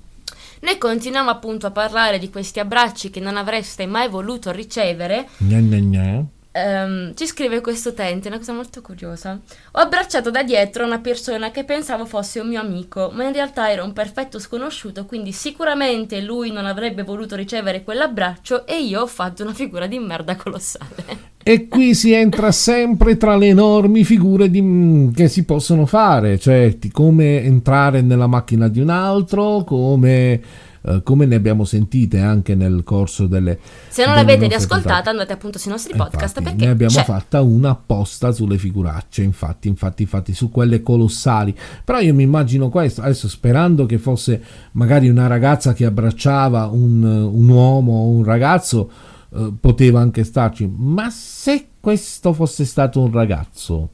Noi 0.61 0.77
continuiamo 0.77 1.29
appunto 1.29 1.67
a 1.67 1.71
parlare 1.71 2.17
di 2.17 2.29
questi 2.29 2.59
abbracci 2.59 3.09
che 3.09 3.19
non 3.19 3.37
avreste 3.37 3.85
mai 3.85 4.09
voluto 4.09 4.51
ricevere. 4.51 5.27
Gna 5.37 5.59
gna 5.59 5.77
gna. 5.77 6.25
Ehm, 6.57 7.13
ci 7.15 7.25
scrive 7.25 7.59
questo 7.59 7.89
utente, 7.89 8.29
una 8.29 8.37
cosa 8.37 8.53
molto 8.53 8.79
curiosa. 8.79 9.37
Ho 9.73 9.79
abbracciato 9.79 10.31
da 10.31 10.41
dietro 10.41 10.85
una 10.85 10.99
persona 10.99 11.51
che 11.51 11.65
pensavo 11.65 12.05
fosse 12.05 12.39
un 12.39 12.47
mio 12.47 12.61
amico, 12.61 13.11
ma 13.13 13.25
in 13.25 13.33
realtà 13.33 13.69
era 13.69 13.83
un 13.83 13.91
perfetto 13.91 14.39
sconosciuto, 14.39 15.05
quindi 15.05 15.33
sicuramente 15.33 16.21
lui 16.21 16.51
non 16.51 16.65
avrebbe 16.65 17.03
voluto 17.03 17.35
ricevere 17.35 17.83
quell'abbraccio 17.83 18.65
e 18.65 18.81
io 18.81 19.01
ho 19.01 19.07
fatto 19.07 19.43
una 19.43 19.53
figura 19.53 19.85
di 19.85 19.99
merda 19.99 20.37
colossale. 20.37 21.33
E 21.43 21.67
qui 21.67 21.93
si 21.93 22.13
entra 22.13 22.53
sempre 22.53 23.17
tra 23.17 23.35
le 23.35 23.47
enormi 23.47 24.05
figure 24.05 24.49
di- 24.49 25.11
che 25.13 25.27
si 25.27 25.43
possono 25.43 25.85
fare, 25.85 26.39
cioè 26.39 26.77
come 26.91 27.43
entrare 27.43 27.99
nella 27.99 28.27
macchina 28.27 28.69
di 28.69 28.79
un 28.79 28.89
altro, 28.89 29.65
come, 29.65 30.41
eh, 30.87 31.01
come 31.01 31.25
ne 31.25 31.33
abbiamo 31.35 31.65
sentite 31.65 32.19
anche 32.19 32.53
nel 32.53 32.83
corso 32.83 33.25
delle... 33.25 33.57
Se 33.87 34.05
non 34.05 34.13
l'avete 34.13 34.47
riascoltata 34.47 35.09
andate 35.09 35.33
appunto 35.33 35.57
sui 35.57 35.71
nostri 35.71 35.95
podcast 35.95 36.37
infatti, 36.37 36.43
perché 36.43 36.65
ne 36.65 36.71
abbiamo 36.71 36.93
c'è. 36.93 37.03
fatta 37.03 37.41
una 37.41 37.71
apposta 37.71 38.31
sulle 38.31 38.59
figuracce, 38.59 39.23
infatti, 39.23 39.67
infatti, 39.67 40.03
infatti, 40.03 40.33
su 40.33 40.51
quelle 40.51 40.83
colossali. 40.83 41.55
Però 41.83 41.99
io 41.99 42.13
mi 42.13 42.23
immagino 42.23 42.69
questo, 42.69 43.01
adesso 43.01 43.27
sperando 43.27 43.87
che 43.87 43.97
fosse 43.97 44.43
magari 44.73 45.09
una 45.09 45.25
ragazza 45.25 45.73
che 45.73 45.85
abbracciava 45.85 46.67
un, 46.67 47.03
un 47.03 47.49
uomo 47.49 47.93
o 47.93 48.07
un 48.09 48.23
ragazzo, 48.23 48.91
eh, 49.33 49.53
poteva 49.59 50.01
anche 50.01 50.23
starci. 50.23 50.71
Ma 50.71 51.09
se 51.09 51.67
questo 51.79 52.31
fosse 52.33 52.63
stato 52.63 53.01
un 53.01 53.11
ragazzo 53.11 53.89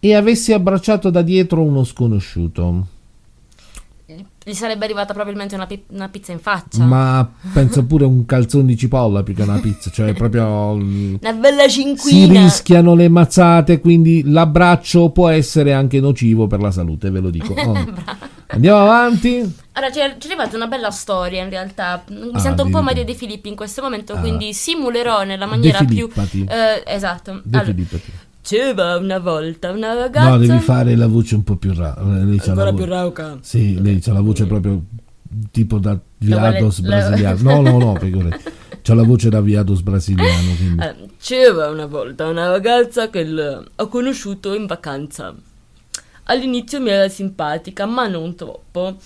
e 0.00 0.14
avessi 0.14 0.54
abbracciato 0.54 1.10
da 1.10 1.20
dietro 1.20 1.62
uno 1.62 1.84
sconosciuto, 1.84 2.86
Gli 4.44 4.52
sarebbe 4.52 4.84
arrivata 4.84 5.12
probabilmente 5.14 5.54
una, 5.54 5.66
pi- 5.66 5.84
una 5.88 6.08
pizza 6.08 6.32
in 6.32 6.38
faccia. 6.38 6.84
ma 6.84 7.28
penso 7.52 7.84
pure 7.84 8.04
un 8.04 8.26
calzone 8.26 8.64
di 8.66 8.76
cipolla 8.76 9.22
più 9.22 9.34
che 9.34 9.42
una 9.42 9.58
pizza, 9.58 9.90
cioè 9.90 10.12
proprio... 10.12 10.74
mm, 10.76 11.14
Una 11.20 11.32
bella 11.32 11.62
si 11.62 11.80
cinquina. 11.80 12.40
rischiano 12.42 12.94
le 12.94 13.08
mazzate, 13.08 13.80
quindi 13.80 14.22
l'abbraccio 14.30 15.10
può 15.10 15.28
essere 15.28 15.72
anche 15.72 15.98
nocivo 16.00 16.46
per 16.46 16.60
la 16.60 16.70
salute, 16.70 17.10
ve 17.10 17.20
lo 17.20 17.30
dico. 17.30 17.54
Oh. 17.64 18.22
Andiamo 18.48 18.80
avanti. 18.82 19.38
Allora, 19.72 19.90
ci 19.90 19.98
è, 20.00 20.02
arrivata 20.22 20.54
una 20.54 20.66
bella 20.66 20.90
storia 20.90 21.42
in 21.42 21.48
realtà. 21.48 22.04
Mi 22.10 22.30
Ah, 22.34 22.38
sento 22.38 22.62
un 22.62 22.70
po'. 22.70 22.82
Maria 22.82 23.02
De 23.02 23.14
Filippi 23.14 23.48
in 23.48 23.56
questo 23.56 23.80
momento, 23.82 24.12
Ah. 24.12 24.20
quindi 24.20 24.52
simulerò 24.52 25.24
nella 25.24 25.46
maniera 25.46 25.82
più. 25.82 26.08
Eh, 26.14 26.82
esatto. 26.86 27.40
De 27.42 27.56
Allora, 27.56 27.72
Filippati. 27.72 28.12
C'era 28.44 28.96
una 28.98 29.18
volta 29.18 29.70
una 29.70 29.94
ragazza. 29.94 30.28
No, 30.28 30.36
devi 30.38 30.58
fare 30.58 30.94
la 30.96 31.06
voce 31.06 31.34
un 31.34 31.42
po' 31.44 31.56
più 31.56 31.72
rauca. 31.74 32.02
Lei 32.02 32.36
c'ha 32.38 32.44
la 32.46 32.50
Ancora 32.52 32.70
vo- 32.70 32.76
più 32.76 32.84
rauca. 32.84 33.38
Sì, 33.40 33.80
lei 33.80 34.00
c'ha 34.00 34.12
la 34.12 34.20
voce 34.20 34.44
proprio 34.46 34.82
tipo 35.50 35.78
da 35.78 35.98
viados 36.18 36.80
la- 36.82 36.88
brasiliano. 36.88 37.40
No, 37.42 37.60
no, 37.62 37.78
no, 37.78 37.94
figurati. 37.96 38.42
C'ha 38.82 38.94
la 38.94 39.02
voce 39.02 39.30
da 39.30 39.40
viados 39.40 39.80
brasiliano. 39.80 40.54
Quindi. 40.56 40.80
Allora, 40.82 40.96
c'era 41.18 41.70
una 41.70 41.86
volta 41.86 42.26
una 42.28 42.50
ragazza 42.50 43.08
che 43.08 43.24
l- 43.24 43.64
ho 43.76 43.88
conosciuto 43.88 44.52
in 44.54 44.66
vacanza. 44.66 45.34
All'inizio 46.24 46.80
mi 46.80 46.90
era 46.90 47.08
simpatica, 47.08 47.86
ma 47.86 48.06
non 48.06 48.34
troppo. 48.34 48.96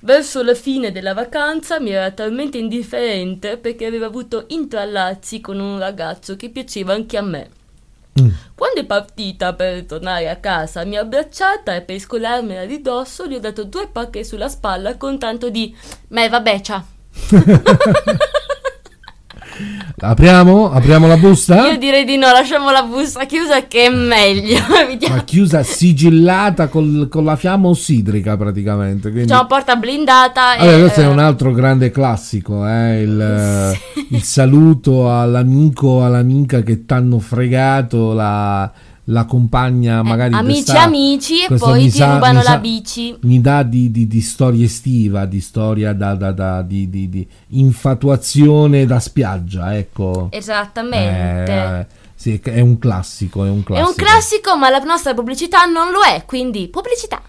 Verso 0.00 0.42
la 0.44 0.54
fine 0.54 0.92
della 0.92 1.12
vacanza 1.14 1.80
mi 1.80 1.90
era 1.90 2.10
talmente 2.12 2.56
indifferente 2.58 3.56
perché 3.58 3.84
aveva 3.86 4.06
avuto 4.06 4.44
intrallazzi 4.48 5.40
con 5.40 5.58
un 5.58 5.78
ragazzo 5.78 6.36
che 6.36 6.50
piaceva 6.50 6.94
anche 6.94 7.16
a 7.16 7.22
me. 7.22 7.48
Mm. 8.20 8.28
Quando 8.54 8.80
è 8.80 8.84
partita 8.84 9.54
per 9.54 9.84
tornare 9.84 10.28
a 10.28 10.36
casa 10.36 10.84
mi 10.84 10.96
ha 10.96 11.00
abbracciata 11.00 11.74
e 11.74 11.82
per 11.82 11.98
scolarmela 11.98 12.64
di 12.64 12.80
dosso 12.80 13.26
gli 13.26 13.34
ho 13.34 13.40
dato 13.40 13.64
due 13.64 13.88
pacche 13.88 14.24
sulla 14.24 14.48
spalla 14.48 14.96
con 14.96 15.18
tanto 15.18 15.50
di 15.50 15.74
me 16.08 16.28
vabbè 16.28 16.60
ciao. 16.60 16.86
Apriamo? 20.00 20.70
Apriamo 20.70 21.06
la 21.06 21.16
busta? 21.16 21.68
Io 21.70 21.78
direi 21.78 22.04
di 22.04 22.16
no, 22.16 22.30
lasciamo 22.30 22.70
la 22.70 22.82
busta 22.82 23.24
chiusa 23.24 23.66
che 23.66 23.86
è 23.86 23.90
meglio. 23.90 24.58
Ma 25.08 25.24
chiusa 25.24 25.62
sigillata 25.62 26.68
col- 26.68 27.08
con 27.10 27.24
la 27.24 27.36
fiamma 27.36 27.68
ossidrica 27.68 28.36
praticamente. 28.36 29.10
Quindi... 29.10 29.28
C'è 29.28 29.34
una 29.34 29.46
porta 29.46 29.76
blindata 29.76 30.56
e... 30.56 30.60
Allora, 30.60 30.78
questo 30.80 31.00
è 31.00 31.04
eh, 31.04 31.08
un 31.08 31.18
altro 31.18 31.52
grande 31.52 31.90
classico, 31.90 32.66
eh, 32.66 33.02
il, 33.02 33.20
eh, 33.20 34.06
il 34.10 34.22
saluto 34.22 35.12
all'amico, 35.12 36.04
all'amica 36.04 36.62
che 36.62 36.84
t'hanno 36.84 37.18
fregato 37.18 38.12
la, 38.12 38.70
la 39.10 39.24
compagna, 39.24 40.02
magari 40.02 40.34
eh, 40.34 40.36
amici 40.36 40.64
d'estate. 40.64 40.78
amici 40.84 41.42
e 41.48 41.54
poi 41.56 41.82
ti 41.84 41.90
sa- 41.90 42.12
rubano 42.14 42.38
mi 42.40 42.44
sa- 42.44 42.50
la 42.52 42.58
bici. 42.58 43.16
Mi 43.22 43.40
dà 43.40 43.62
di, 43.62 43.90
di- 43.90 44.06
di 44.06 44.20
storia 44.20 44.64
estiva, 44.66 45.24
di 45.24 45.40
storia 45.40 45.92
da, 45.94 46.14
da- 46.14 46.32
da- 46.32 46.62
di, 46.62 46.90
di- 46.90 47.08
di 47.08 47.26
infatuazione 47.48 48.84
da 48.84 49.00
spiaggia, 49.00 49.76
ecco. 49.76 50.28
Esattamente. 50.30 51.52
Eh, 51.52 51.86
sì, 52.14 52.38
è 52.42 52.60
un 52.60 52.78
classico, 52.78 53.44
è 53.44 53.48
un 53.48 53.60
È 53.60 53.62
classico. 53.64 53.88
un 53.88 53.94
classico, 53.94 54.56
ma 54.58 54.68
la 54.68 54.78
nostra 54.80 55.14
pubblicità 55.14 55.64
non 55.64 55.90
lo 55.90 56.02
è, 56.02 56.24
quindi 56.26 56.68
pubblicità. 56.68 57.22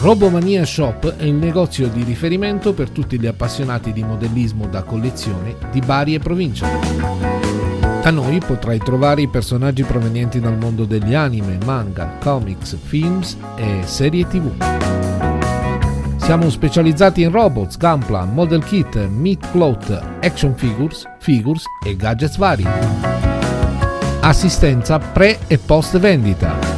Robomania 0.00 0.64
Shop 0.64 1.16
è 1.16 1.24
il 1.24 1.34
negozio 1.34 1.88
di 1.88 2.04
riferimento 2.04 2.72
per 2.72 2.90
tutti 2.90 3.18
gli 3.18 3.26
appassionati 3.26 3.92
di 3.92 4.04
modellismo 4.04 4.68
da 4.68 4.84
collezione 4.84 5.56
di 5.72 5.80
Bari 5.80 6.14
e 6.14 6.18
provincia. 6.20 7.67
Da 8.02 8.10
noi 8.10 8.38
potrai 8.38 8.78
trovare 8.78 9.22
i 9.22 9.28
personaggi 9.28 9.82
provenienti 9.82 10.40
dal 10.40 10.56
mondo 10.56 10.84
degli 10.84 11.14
anime, 11.14 11.58
manga, 11.64 12.16
comics, 12.20 12.76
films 12.80 13.36
e 13.56 13.80
serie 13.84 14.26
tv. 14.26 14.50
Siamo 16.16 16.50
specializzati 16.50 17.22
in 17.22 17.30
robots, 17.30 17.76
gunpla, 17.76 18.24
model 18.24 18.62
kit, 18.62 18.96
meat 19.08 19.50
cloth, 19.50 19.90
action 20.20 20.54
figures, 20.54 21.04
figures 21.20 21.62
e 21.86 21.96
gadgets 21.96 22.36
vari. 22.36 22.66
Assistenza 24.20 24.98
pre 24.98 25.38
e 25.46 25.58
post 25.58 25.98
vendita. 25.98 26.77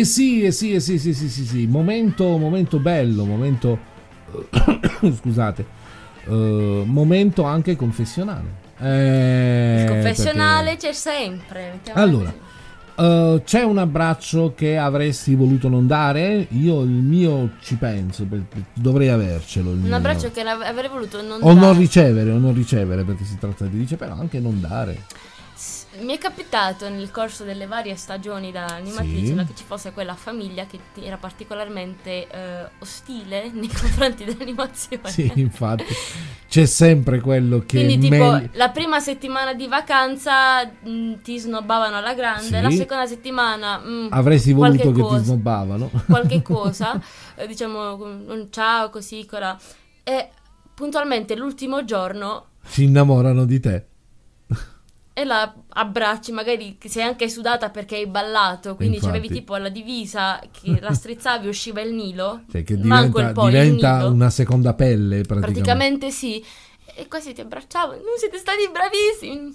Eh 0.00 0.04
sì, 0.04 0.42
eh 0.44 0.50
sì, 0.52 0.72
eh 0.74 0.80
sì, 0.80 0.98
sì, 0.98 1.12
sì, 1.14 1.28
sì, 1.28 1.44
sì. 1.44 1.66
Momento, 1.66 2.36
momento 2.36 2.78
bello, 2.78 3.24
momento... 3.24 3.78
scusate. 5.20 5.64
eh, 6.26 6.82
momento 6.86 7.42
anche 7.44 7.76
confessionale. 7.76 8.58
Eh, 8.78 9.80
Il 9.82 9.88
confessionale 9.90 10.70
perché- 10.70 10.86
c'è 10.88 10.92
sempre. 10.92 11.80
Allora, 11.92 12.32
eh, 12.96 13.42
c'è 13.44 13.62
un 13.62 13.76
abbraccio 13.78 14.54
che 14.56 14.78
avresti 14.78 15.34
voluto 15.34 15.68
non 15.68 15.86
dare? 15.86 16.46
Io 16.50 16.80
il 16.82 16.88
mio 16.88 17.50
ci 17.60 17.74
penso, 17.76 18.26
dovrei 18.72 19.08
avercelo. 19.08 19.70
un 19.70 19.80
mio. 19.80 19.94
abbraccio 19.96 20.30
che 20.30 20.40
avrei 20.40 20.88
voluto 20.88 21.20
non 21.20 21.38
O 21.42 21.52
non 21.52 21.60
dare. 21.60 21.78
ricevere, 21.78 22.30
o 22.30 22.38
non 22.38 22.54
ricevere, 22.54 23.04
perché 23.04 23.24
si 23.24 23.36
tratta 23.38 23.64
di 23.66 23.78
ricevere, 23.78 24.08
però 24.10 24.20
anche 24.20 24.38
non 24.40 24.60
dare. 24.60 25.02
Mi 26.00 26.14
è 26.14 26.18
capitato 26.18 26.88
nel 26.88 27.10
corso 27.10 27.44
delle 27.44 27.66
varie 27.66 27.94
stagioni 27.96 28.50
da 28.52 28.64
animatrice 28.66 29.26
Sì. 29.26 29.34
che 29.34 29.54
ci 29.54 29.64
fosse 29.64 29.92
quella 29.92 30.14
famiglia 30.14 30.64
che 30.66 30.78
era 31.02 31.16
particolarmente 31.16 32.26
eh, 32.28 32.68
ostile 32.78 33.50
nei 33.52 33.68
confronti 33.72 34.24
dell'animazione. 34.24 35.08
Sì, 35.10 35.30
infatti, 35.36 35.84
c'è 36.48 36.64
sempre 36.66 37.20
quello 37.20 37.60
che 37.60 37.84
Quindi 37.84 38.08
tipo 38.08 38.30
meglio- 38.30 38.48
la 38.52 38.70
prima 38.70 38.98
settimana 39.00 39.52
di 39.54 39.66
vacanza 39.66 40.64
mh, 40.64 41.20
ti 41.22 41.38
snobbavano 41.38 41.96
alla 41.96 42.14
grande, 42.14 42.56
Sì. 42.56 42.62
la 42.62 42.70
seconda 42.70 43.06
settimana 43.06 43.78
mh, 43.78 44.08
avresti 44.10 44.52
qualche 44.54 44.84
voluto 44.84 44.96
che 44.96 45.02
cosa, 45.02 45.18
ti 45.18 45.24
snobbavano. 45.24 45.90
qualche 46.06 46.42
cosa, 46.42 47.00
eh, 47.34 47.46
diciamo 47.46 47.94
un 48.02 48.46
ciao 48.50 48.90
così, 48.90 49.26
cola. 49.26 49.58
E 50.02 50.28
puntualmente 50.74 51.36
l'ultimo 51.36 51.84
giorno 51.84 52.46
si 52.64 52.84
innamorano 52.84 53.44
di 53.44 53.60
te. 53.60 53.84
E 55.20 55.24
la 55.24 55.54
abbracci, 55.68 56.32
magari 56.32 56.78
sei 56.84 57.02
anche 57.02 57.28
sudata 57.28 57.70
perché 57.70 57.96
hai 57.96 58.06
ballato, 58.06 58.76
quindi 58.76 58.96
Infatti. 58.96 59.16
avevi 59.16 59.34
tipo 59.34 59.56
la 59.56 59.68
divisa 59.68 60.40
che 60.50 60.78
la 60.82 60.92
strizzavi 60.92 61.46
usciva 61.48 61.80
il 61.80 61.92
Nilo, 61.94 62.42
Cioè 62.50 62.62
che 62.62 62.76
manco 62.76 63.18
diventa, 63.20 63.42
il 63.42 63.50
diventa 63.50 64.06
una 64.08 64.30
seconda 64.30 64.74
pelle 64.74 65.22
praticamente. 65.22 65.52
praticamente 65.52 66.10
sì, 66.10 66.44
e 66.94 67.06
quasi 67.08 67.32
ti 67.32 67.40
abbracciavo, 67.40 67.92
non 67.92 68.16
siete 68.18 68.38
stati 68.38 68.68
bravissimi, 68.72 69.54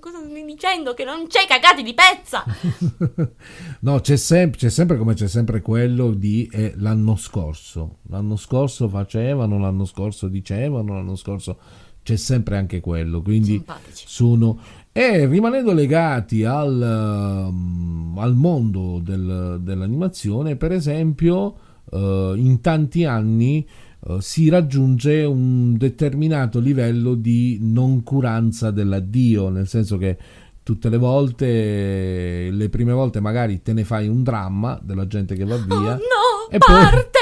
cosa 0.00 0.18
stai 0.24 0.44
dicendo 0.44 0.94
che 0.94 1.04
non 1.04 1.26
c'è 1.26 1.46
cagati 1.46 1.82
di 1.82 1.94
pezza? 1.94 2.44
no, 3.80 4.00
c'è, 4.00 4.16
sem- 4.16 4.50
c'è 4.54 4.68
sempre 4.70 4.96
come 4.96 5.14
c'è 5.14 5.28
sempre 5.28 5.60
quello 5.60 6.12
di 6.12 6.48
eh, 6.52 6.74
l'anno 6.76 7.16
scorso. 7.16 7.98
L'anno 8.08 8.36
scorso 8.36 8.88
facevano, 8.88 9.58
l'anno 9.58 9.84
scorso 9.84 10.28
dicevano, 10.28 10.94
l'anno 10.94 11.16
scorso 11.16 11.58
c'è 12.02 12.16
sempre 12.16 12.56
anche 12.56 12.80
quello. 12.80 13.20
Quindi 13.20 13.52
Simpatici. 13.52 14.04
sono 14.08 14.58
e 14.98 15.26
rimanendo 15.26 15.74
legati 15.74 16.42
al, 16.44 17.46
um, 17.50 18.16
al 18.18 18.34
mondo 18.34 18.98
del- 19.02 19.58
dell'animazione, 19.60 20.56
per 20.56 20.72
esempio, 20.72 21.54
eh, 21.92 22.32
in 22.36 22.60
tanti 22.62 23.04
anni 23.04 23.66
eh, 24.08 24.16
si 24.20 24.48
raggiunge 24.48 25.22
un 25.24 25.76
determinato 25.76 26.58
livello 26.60 27.14
di 27.14 27.58
noncuranza 27.60 28.70
dell'addio, 28.70 29.50
nel 29.50 29.68
senso 29.68 29.98
che 29.98 30.16
tutte 30.62 30.88
le 30.88 30.96
volte, 30.96 32.48
le 32.50 32.68
prime 32.70 32.92
volte 32.92 33.20
magari 33.20 33.60
te 33.62 33.72
ne 33.74 33.84
fai 33.84 34.08
un 34.08 34.22
dramma 34.22 34.80
della 34.82 35.06
gente 35.06 35.34
che 35.34 35.44
va 35.44 35.56
Oh 35.56 35.64
via. 35.80 35.92
no! 35.94 36.48
E 36.50 36.58
poi- 36.58 36.74
parte! 36.74 37.15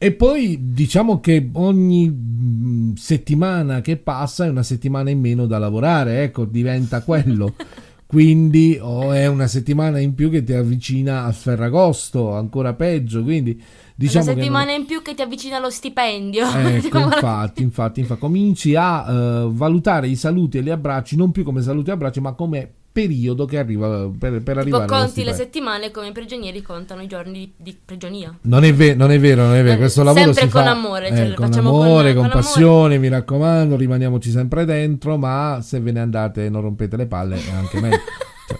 E 0.00 0.12
poi 0.12 0.58
diciamo 0.72 1.18
che 1.18 1.50
ogni 1.54 2.08
mm, 2.08 2.92
settimana 2.94 3.80
che 3.80 3.96
passa 3.96 4.44
è 4.44 4.48
una 4.48 4.62
settimana 4.62 5.10
in 5.10 5.18
meno 5.18 5.46
da 5.46 5.58
lavorare, 5.58 6.22
ecco, 6.22 6.44
diventa 6.44 7.02
quello. 7.02 7.54
Quindi 8.06 8.78
o 8.80 9.12
è 9.12 9.26
una 9.26 9.48
settimana 9.48 9.98
in 9.98 10.14
più 10.14 10.30
che 10.30 10.42
ti 10.42 10.54
avvicina 10.54 11.24
a 11.24 11.32
Ferragosto, 11.32 12.32
ancora 12.32 12.72
peggio, 12.72 13.22
quindi 13.22 13.62
diciamo 13.94 14.24
una 14.24 14.34
settimana 14.34 14.72
in 14.72 14.86
più 14.86 15.02
che 15.02 15.12
ti 15.12 15.20
avvicina 15.20 15.58
allo 15.58 15.68
stipendio. 15.68 16.46
Ecco, 16.48 16.96
infatti, 17.04 17.62
infatti, 17.62 18.00
infatti, 18.00 18.18
cominci 18.18 18.74
a 18.74 19.04
eh, 19.06 19.48
valutare 19.50 20.08
i 20.08 20.16
saluti 20.16 20.56
e 20.56 20.62
gli 20.62 20.70
abbracci 20.70 21.16
non 21.16 21.32
più 21.32 21.44
come 21.44 21.60
saluti 21.60 21.90
e 21.90 21.92
abbracci, 21.92 22.20
ma 22.20 22.32
come 22.32 22.76
periodo 22.98 23.44
che 23.44 23.58
arriva 23.58 24.10
per, 24.18 24.18
per 24.18 24.40
Tipo 24.40 24.58
arrivare 24.58 24.84
allo 24.84 25.02
conti 25.04 25.22
le 25.22 25.32
settimane 25.32 25.92
come 25.92 26.08
i 26.08 26.12
prigionieri 26.12 26.62
contano 26.62 27.00
i 27.00 27.06
giorni 27.06 27.32
di, 27.38 27.52
di 27.56 27.78
prigionia. 27.84 28.36
Non 28.42 28.64
è, 28.64 28.74
ve- 28.74 28.96
non 28.96 29.12
è 29.12 29.20
vero, 29.20 29.42
non 29.42 29.54
è 29.54 29.62
vero. 29.62 29.76
Eh, 29.76 29.78
Questo 29.78 30.02
lavoro 30.02 30.32
sempre 30.32 30.46
si 30.46 30.50
con 30.50 30.62
fa 30.64 30.70
amore, 30.70 31.08
eh, 31.08 31.16
cioè, 31.16 31.28
lo 31.28 31.34
con 31.36 31.52
amore, 31.52 31.62
con- 31.62 31.68
con, 31.68 32.14
con 32.14 32.24
amore. 32.24 32.30
passione. 32.30 32.98
Mi 32.98 33.08
raccomando, 33.08 33.76
rimaniamoci 33.76 34.30
sempre 34.30 34.64
dentro. 34.64 35.16
Ma 35.16 35.60
se 35.62 35.78
ve 35.78 35.92
ne 35.92 36.00
andate 36.00 36.46
e 36.46 36.48
non 36.48 36.62
rompete 36.62 36.96
le 36.96 37.06
palle, 37.06 37.36
è 37.36 37.52
anche 37.52 37.80
meglio. 37.80 37.98
Cioè. 38.48 38.58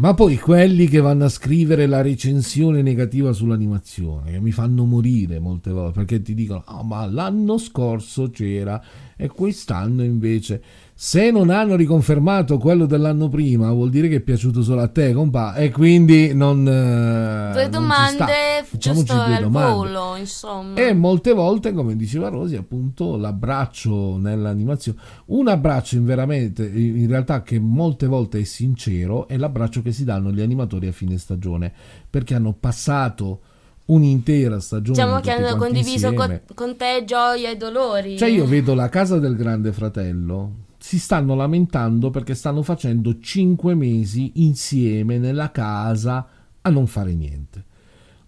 Ma 0.00 0.14
poi 0.14 0.38
quelli 0.38 0.88
che 0.88 0.98
vanno 0.98 1.26
a 1.26 1.28
scrivere 1.28 1.86
la 1.86 2.00
recensione 2.00 2.80
negativa 2.80 3.32
sull'animazione, 3.32 4.32
che 4.32 4.40
mi 4.40 4.50
fanno 4.50 4.84
morire 4.84 5.38
molte 5.38 5.70
volte 5.70 5.98
perché 5.98 6.22
ti 6.22 6.34
dicono: 6.34 6.64
Ah, 6.66 6.82
ma 6.82 7.06
l'anno 7.06 7.56
scorso 7.58 8.30
c'era 8.30 8.82
e 9.16 9.28
quest'anno 9.28 10.02
invece. 10.02 10.62
Se 11.02 11.30
non 11.30 11.48
hanno 11.48 11.76
riconfermato 11.76 12.58
quello 12.58 12.84
dell'anno 12.84 13.30
prima, 13.30 13.72
vuol 13.72 13.88
dire 13.88 14.06
che 14.06 14.16
è 14.16 14.20
piaciuto 14.20 14.62
solo 14.62 14.82
a 14.82 14.88
te, 14.88 15.14
compa. 15.14 15.54
E 15.54 15.70
quindi 15.70 16.34
non. 16.34 16.58
eh, 16.68 17.52
Due 17.54 17.62
non 17.62 17.70
domande, 17.70 18.66
giusto 18.72 19.14
due 19.14 19.36
al 19.36 19.42
domande. 19.44 19.72
volo, 19.72 20.16
insomma. 20.16 20.74
E 20.74 20.92
molte 20.92 21.32
volte, 21.32 21.72
come 21.72 21.96
diceva 21.96 22.28
Rosi, 22.28 22.54
appunto 22.56 23.16
l'abbraccio 23.16 24.18
nell'animazione. 24.18 24.98
Un 25.28 25.48
abbraccio 25.48 25.96
in, 25.96 26.04
veramente, 26.04 26.66
in 26.66 27.06
realtà 27.08 27.42
che 27.42 27.58
molte 27.58 28.06
volte 28.06 28.40
è 28.40 28.44
sincero, 28.44 29.26
è 29.26 29.38
l'abbraccio 29.38 29.80
che 29.80 29.92
si 29.92 30.04
danno 30.04 30.30
gli 30.30 30.42
animatori 30.42 30.86
a 30.86 30.92
fine 30.92 31.16
stagione, 31.16 31.72
perché 32.10 32.34
hanno 32.34 32.52
passato 32.52 33.40
un'intera 33.86 34.60
stagione. 34.60 34.98
Diciamo 34.98 35.20
che 35.20 35.30
hanno 35.30 35.56
condiviso 35.56 36.12
con, 36.12 36.42
con 36.52 36.76
te 36.76 37.04
gioia 37.06 37.48
e 37.48 37.56
dolori. 37.56 38.18
Cioè 38.18 38.28
io 38.28 38.44
vedo 38.44 38.74
la 38.74 38.90
casa 38.90 39.18
del 39.18 39.34
grande 39.34 39.72
fratello, 39.72 40.68
si 40.80 40.98
stanno 40.98 41.34
lamentando 41.34 42.10
perché 42.10 42.34
stanno 42.34 42.62
facendo 42.62 43.18
5 43.20 43.74
mesi 43.74 44.32
insieme 44.36 45.18
nella 45.18 45.50
casa 45.50 46.26
a 46.62 46.70
non 46.70 46.86
fare 46.86 47.12
niente. 47.14 47.64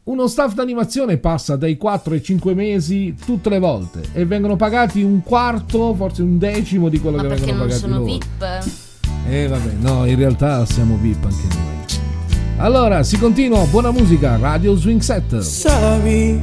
Uno 0.05 0.27
staff 0.27 0.55
d'animazione 0.55 1.17
passa 1.17 1.57
dai 1.57 1.77
4 1.77 2.15
ai 2.15 2.23
5 2.23 2.55
mesi 2.55 3.15
tutte 3.25 3.49
le 3.49 3.59
volte 3.59 4.03
e 4.13 4.27
vengono 4.27 4.57
pagati 4.57 5.03
un 5.03 5.23
quarto, 5.23 5.95
forse 5.95 6.23
un 6.23 6.39
decimo 6.39 6.89
di 6.89 7.01
quello 7.01 7.17
Ma 7.17 7.23
che 7.23 7.29
perché 7.29 7.45
vengono 7.47 7.69
non 7.69 7.69
pagati 7.69 7.87
sono 7.87 7.99
loro. 7.99 8.13
VIP? 8.13 9.29
E 9.29 9.49
vabbè, 9.49 9.73
no, 9.81 10.05
in 10.05 10.17
realtà 10.17 10.65
siamo 10.67 10.97
VIP 10.97 11.25
anche 11.25 11.55
noi. 11.55 11.71
Allora, 12.59 13.03
si 13.03 13.17
continua, 13.19 13.65
buona 13.67 13.93
musica, 13.93 14.37
Radio 14.37 14.77
Swing 14.77 15.01
Set. 15.01 15.39
sorry 15.39 16.41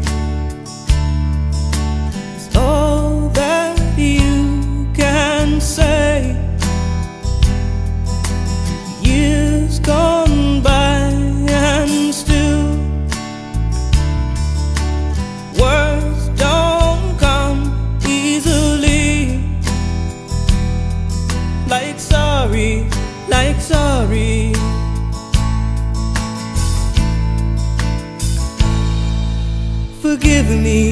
forgive 30.50 30.64
me. 30.64 30.89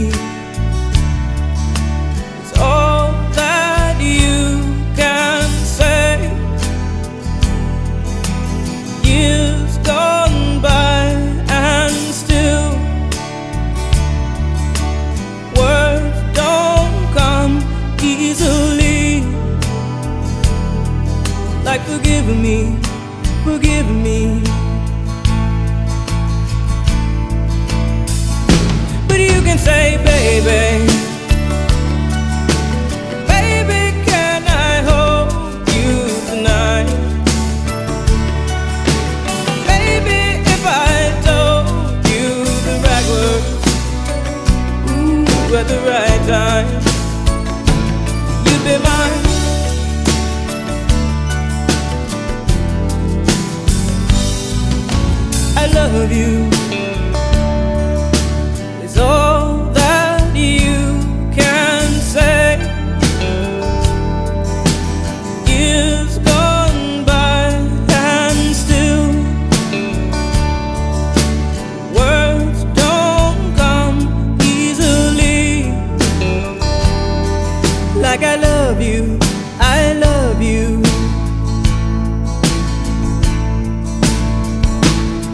Like 78.09 78.23
I 78.23 78.35
love 78.37 78.81
you, 78.81 79.19
I 79.59 79.91
love 79.91 80.41
you. 80.41 80.81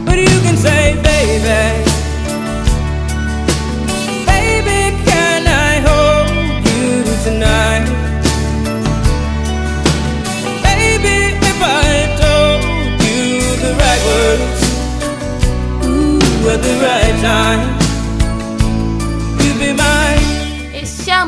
But 0.06 0.18
you 0.18 0.38
can 0.42 0.58
say, 0.58 0.96
baby. 1.04 1.84
Baby, 4.26 5.04
can 5.06 5.48
I 5.48 5.74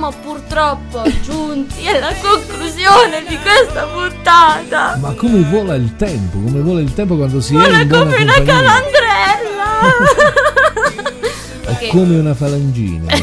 siamo 0.05 0.11
purtroppo 0.21 1.01
giunti 1.23 1.87
alla 1.87 2.13
conclusione 2.21 3.23
di 3.27 3.37
questa 3.39 3.85
puntata. 3.85 4.97
Ma 4.97 5.13
come 5.13 5.41
vola 5.49 5.75
il 5.75 5.95
tempo, 5.95 6.37
come 6.39 6.59
vola 6.61 6.79
il 6.81 6.93
tempo 6.93 7.15
quando 7.15 7.41
si 7.41 7.55
è 7.55 7.59
Vola 7.59 7.79
in 7.81 7.87
buona 7.87 8.03
come 8.11 8.23
una 8.23 8.33
compagnia. 8.33 8.53
calandrella. 8.61 9.79
È 11.65 11.69
Ok. 11.71 11.87
come 11.89 12.17
una 12.19 12.33
falangina. 12.35 13.13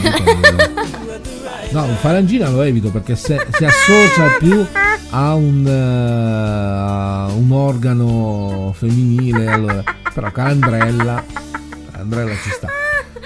No, 1.70 1.84
un 1.84 1.96
falangina 2.00 2.48
lo 2.50 2.62
evito 2.62 2.90
perché 2.90 3.14
se- 3.16 3.46
si 3.56 3.64
associa 3.64 4.36
più 4.38 4.66
a 5.10 5.34
un, 5.34 5.66
a 5.66 7.32
un 7.32 7.50
organo 7.52 8.74
femminile. 8.76 9.46
Allora. 9.46 9.82
Però 10.12 10.30
calandrella, 10.32 11.24
calandrella 11.92 12.34
ci 12.42 12.50
sta. 12.50 12.68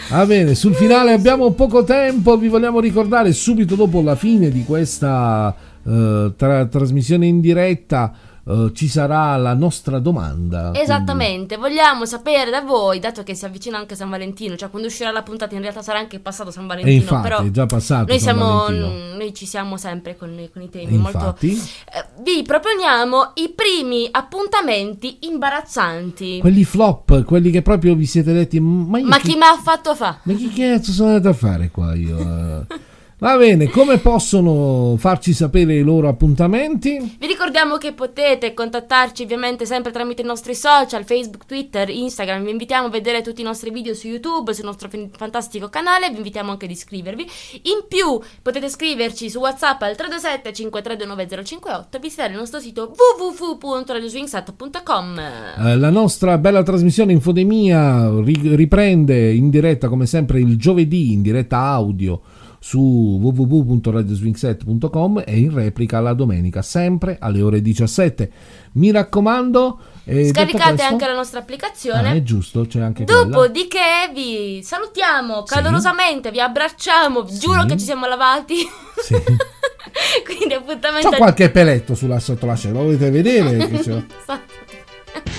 Va 0.08 0.24
bene, 0.24 0.54
sul 0.54 0.74
finale 0.74 1.12
abbiamo 1.12 1.50
poco 1.50 1.82
tempo, 1.82 2.38
vi 2.38 2.46
vogliamo 2.46 2.78
ricordare 2.78 3.32
subito 3.32 3.74
dopo 3.74 4.00
la 4.02 4.14
fine 4.14 4.50
di 4.50 4.64
questa 4.64 5.52
eh, 5.84 6.32
tra- 6.36 6.66
trasmissione 6.66 7.26
in 7.26 7.40
diretta 7.40 8.12
eh, 8.48 8.70
ci 8.74 8.88
sarà 8.88 9.36
la 9.36 9.54
nostra 9.54 9.98
domanda. 9.98 10.70
Esattamente, 10.74 11.56
vogliamo 11.56 12.04
sapere 12.06 12.50
da 12.50 12.60
voi, 12.60 12.98
dato 13.00 13.22
che 13.22 13.34
si 13.34 13.44
avvicina 13.44 13.76
anche 13.78 13.94
San 13.96 14.08
Valentino, 14.08 14.56
cioè 14.56 14.70
quando 14.70 14.88
uscirà 14.88 15.10
la 15.10 15.22
puntata 15.22 15.54
in 15.54 15.60
realtà 15.62 15.82
sarà 15.82 15.98
anche 15.98 16.20
passato 16.20 16.50
San 16.50 16.66
quindi- 16.66 16.84
Valentino, 16.84 17.10
E 17.10 17.14
infatti, 17.16 17.28
però 17.28 17.42
è 17.48 17.50
già 17.50 17.66
passato 17.66 18.06
noi, 18.10 18.20
siamo, 18.20 18.68
noi 18.68 19.34
ci 19.34 19.46
siamo 19.46 19.76
sempre 19.76 20.16
con, 20.16 20.28
con 20.52 20.62
i 20.62 20.66
E 20.66 20.68
temi 20.70 20.96
molto... 20.96 21.16
infatti, 21.18 21.50
Eh, 21.52 22.04
vi 22.22 22.42
proponiamo 22.42 23.32
i 23.34 23.52
primi 23.54 24.08
appuntamenti 24.10 25.18
imbarazzanti. 25.22 26.38
quelli 26.40 26.64
flop, 26.64 27.24
quelli 27.24 27.50
che 27.50 27.62
proprio 27.62 27.94
vi 27.94 28.06
siete 28.06 28.32
detti, 28.32 28.60
ma 28.60 29.00
Ma 29.00 29.18
chi- 29.18 29.30
chi 29.30 29.34
mi 29.36 29.42
ha 29.42 29.58
fatto 29.60 29.94
fa? 29.94 30.18
Ma 30.22 30.34
che 30.34 30.50
cazzo 30.54 30.92
sono 30.92 31.08
andato 31.16 31.28
a 31.28 31.32
fare 31.34 31.70
qua 31.70 31.94
io? 31.94 32.66
Va 33.18 33.34
bene, 33.38 33.70
come 33.70 33.96
possono 33.96 34.96
farci 34.98 35.32
sapere 35.32 35.76
i 35.76 35.80
loro 35.80 36.06
appuntamenti? 36.06 37.16
Vi 37.18 37.26
ricordiamo 37.26 37.78
che 37.78 37.94
potete 37.94 38.52
contattarci 38.52 39.22
ovviamente 39.22 39.64
sempre 39.64 39.90
tramite 39.90 40.20
i 40.20 40.26
nostri 40.26 40.54
social, 40.54 41.02
Facebook, 41.02 41.46
Twitter, 41.46 41.88
Instagram. 41.88 42.44
Vi 42.44 42.50
invitiamo 42.50 42.88
a 42.88 42.90
vedere 42.90 43.22
tutti 43.22 43.40
i 43.40 43.44
nostri 43.44 43.70
video 43.70 43.94
su 43.94 44.08
YouTube, 44.08 44.52
sul 44.52 44.66
nostro 44.66 44.90
fantastico 45.16 45.70
canale. 45.70 46.10
Vi 46.10 46.18
invitiamo 46.18 46.50
anche 46.50 46.66
ad 46.66 46.72
iscrivervi. 46.72 47.26
In 47.62 47.86
più 47.88 48.20
potete 48.42 48.68
scriverci 48.68 49.30
su 49.30 49.38
WhatsApp 49.38 49.80
al 49.80 49.96
327 49.96 50.52
5329 50.52 51.98
visitare 51.98 52.32
il 52.32 52.38
nostro 52.38 52.60
sito 52.60 52.92
www.radioswingsat.com. 53.18 55.18
Eh, 55.18 55.76
la 55.78 55.88
nostra 55.88 56.36
bella 56.36 56.62
trasmissione 56.62 57.12
Infodemia 57.12 58.10
ri- 58.20 58.54
riprende 58.54 59.32
in 59.32 59.48
diretta 59.48 59.88
come 59.88 60.04
sempre 60.04 60.38
il 60.38 60.58
giovedì, 60.58 61.14
in 61.14 61.22
diretta 61.22 61.60
audio 61.60 62.20
su 62.58 63.18
www.radioswingset.com 63.20 65.22
e 65.26 65.38
in 65.38 65.54
replica 65.54 66.00
la 66.00 66.14
domenica 66.14 66.62
sempre 66.62 67.16
alle 67.20 67.42
ore 67.42 67.60
17. 67.62 68.30
Mi 68.72 68.90
raccomando, 68.90 69.78
eh, 70.04 70.28
Scaricate 70.28 70.74
questo- 70.74 70.92
anche 70.92 71.06
la 71.06 71.14
nostra 71.14 71.38
applicazione. 71.40 72.10
Ah, 72.10 72.14
è 72.14 72.22
giusto, 72.22 72.66
c'è 72.66 72.80
anche 72.80 73.04
quella. 73.04 73.22
Dopodiché 73.24 74.10
vi 74.12 74.60
salutiamo 74.62 75.44
Sì. 75.46 75.54
calorosamente, 75.54 76.30
vi 76.30 76.40
abbracciamo, 76.40 77.22
vi 77.22 77.38
giuro 77.38 77.62
Sì. 77.62 77.66
che 77.68 77.76
ci 77.78 77.84
siamo 77.84 78.06
lavati. 78.06 78.56
Sì. 79.02 79.14
Quindi 80.24 80.54
appuntamento 80.54 81.08
C'ho 81.10 81.16
qualche 81.16 81.50
peletto 81.50 81.94
sulla 81.94 82.18
sotto 82.20 82.46
l'ascella, 82.46 82.78
lo 82.80 82.84
volete 82.86 83.10
vedere? 83.10 83.80
Sa- 83.82 84.04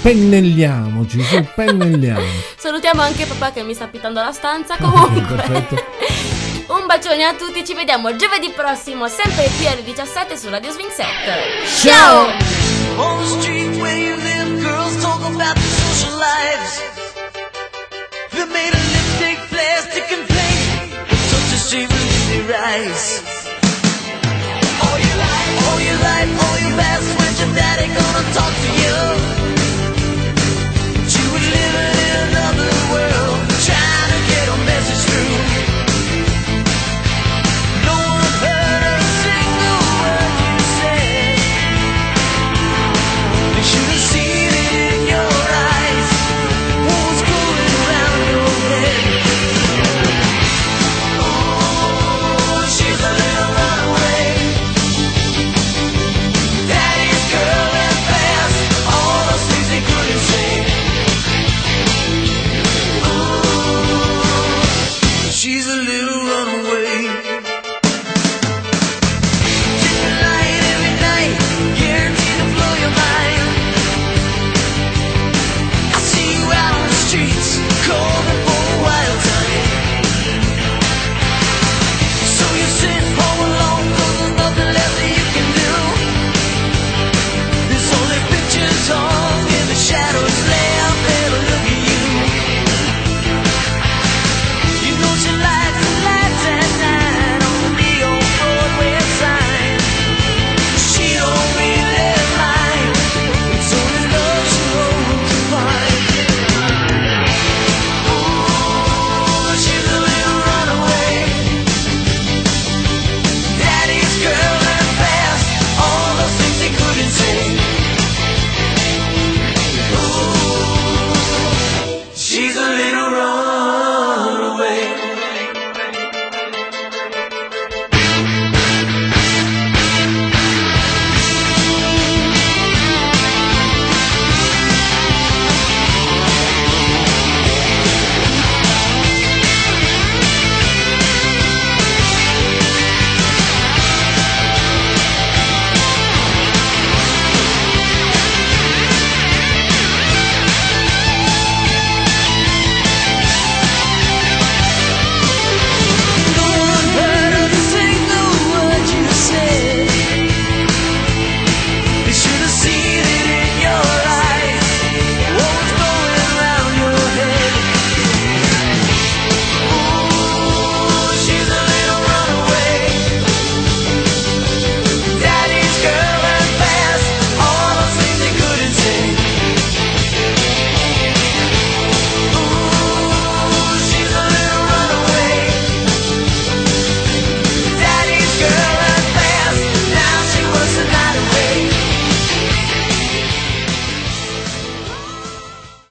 Pennelliamoci, 0.02 1.22
su, 1.22 1.46
pennelliamo. 1.54 2.22
Salutiamo 2.58 3.02
anche 3.02 3.26
papà 3.26 3.52
che 3.52 3.62
mi 3.64 3.74
sta 3.74 3.88
pittando 3.88 4.22
la 4.22 4.32
stanza. 4.32 4.78
Comunque, 4.78 5.36
perfetto. 5.36 5.76
Un 6.68 6.86
bacione 6.86 7.24
a 7.24 7.34
tutti. 7.34 7.66
Ci 7.66 7.74
vediamo 7.74 8.16
giovedì 8.16 8.50
prossimo, 8.52 9.08
sempre 9.08 9.50
qui 9.58 9.68
alle 9.68 9.84
17 9.84 10.38
su 10.38 10.50
Radio 10.50 10.72
Swing 10.72 10.92
Set. 10.92 11.06
Ciao! 11.82 12.28
All 24.80 25.00
your 25.00 25.18
life, 25.18 25.64
all 25.68 25.80
your 25.82 25.98
life, 26.00 26.42
all 26.42 26.60
your 26.60 27.56
daddy 27.56 27.88
gonna 27.88 28.24
talk 28.34 28.54
to 28.54 28.70
you? 28.82 29.57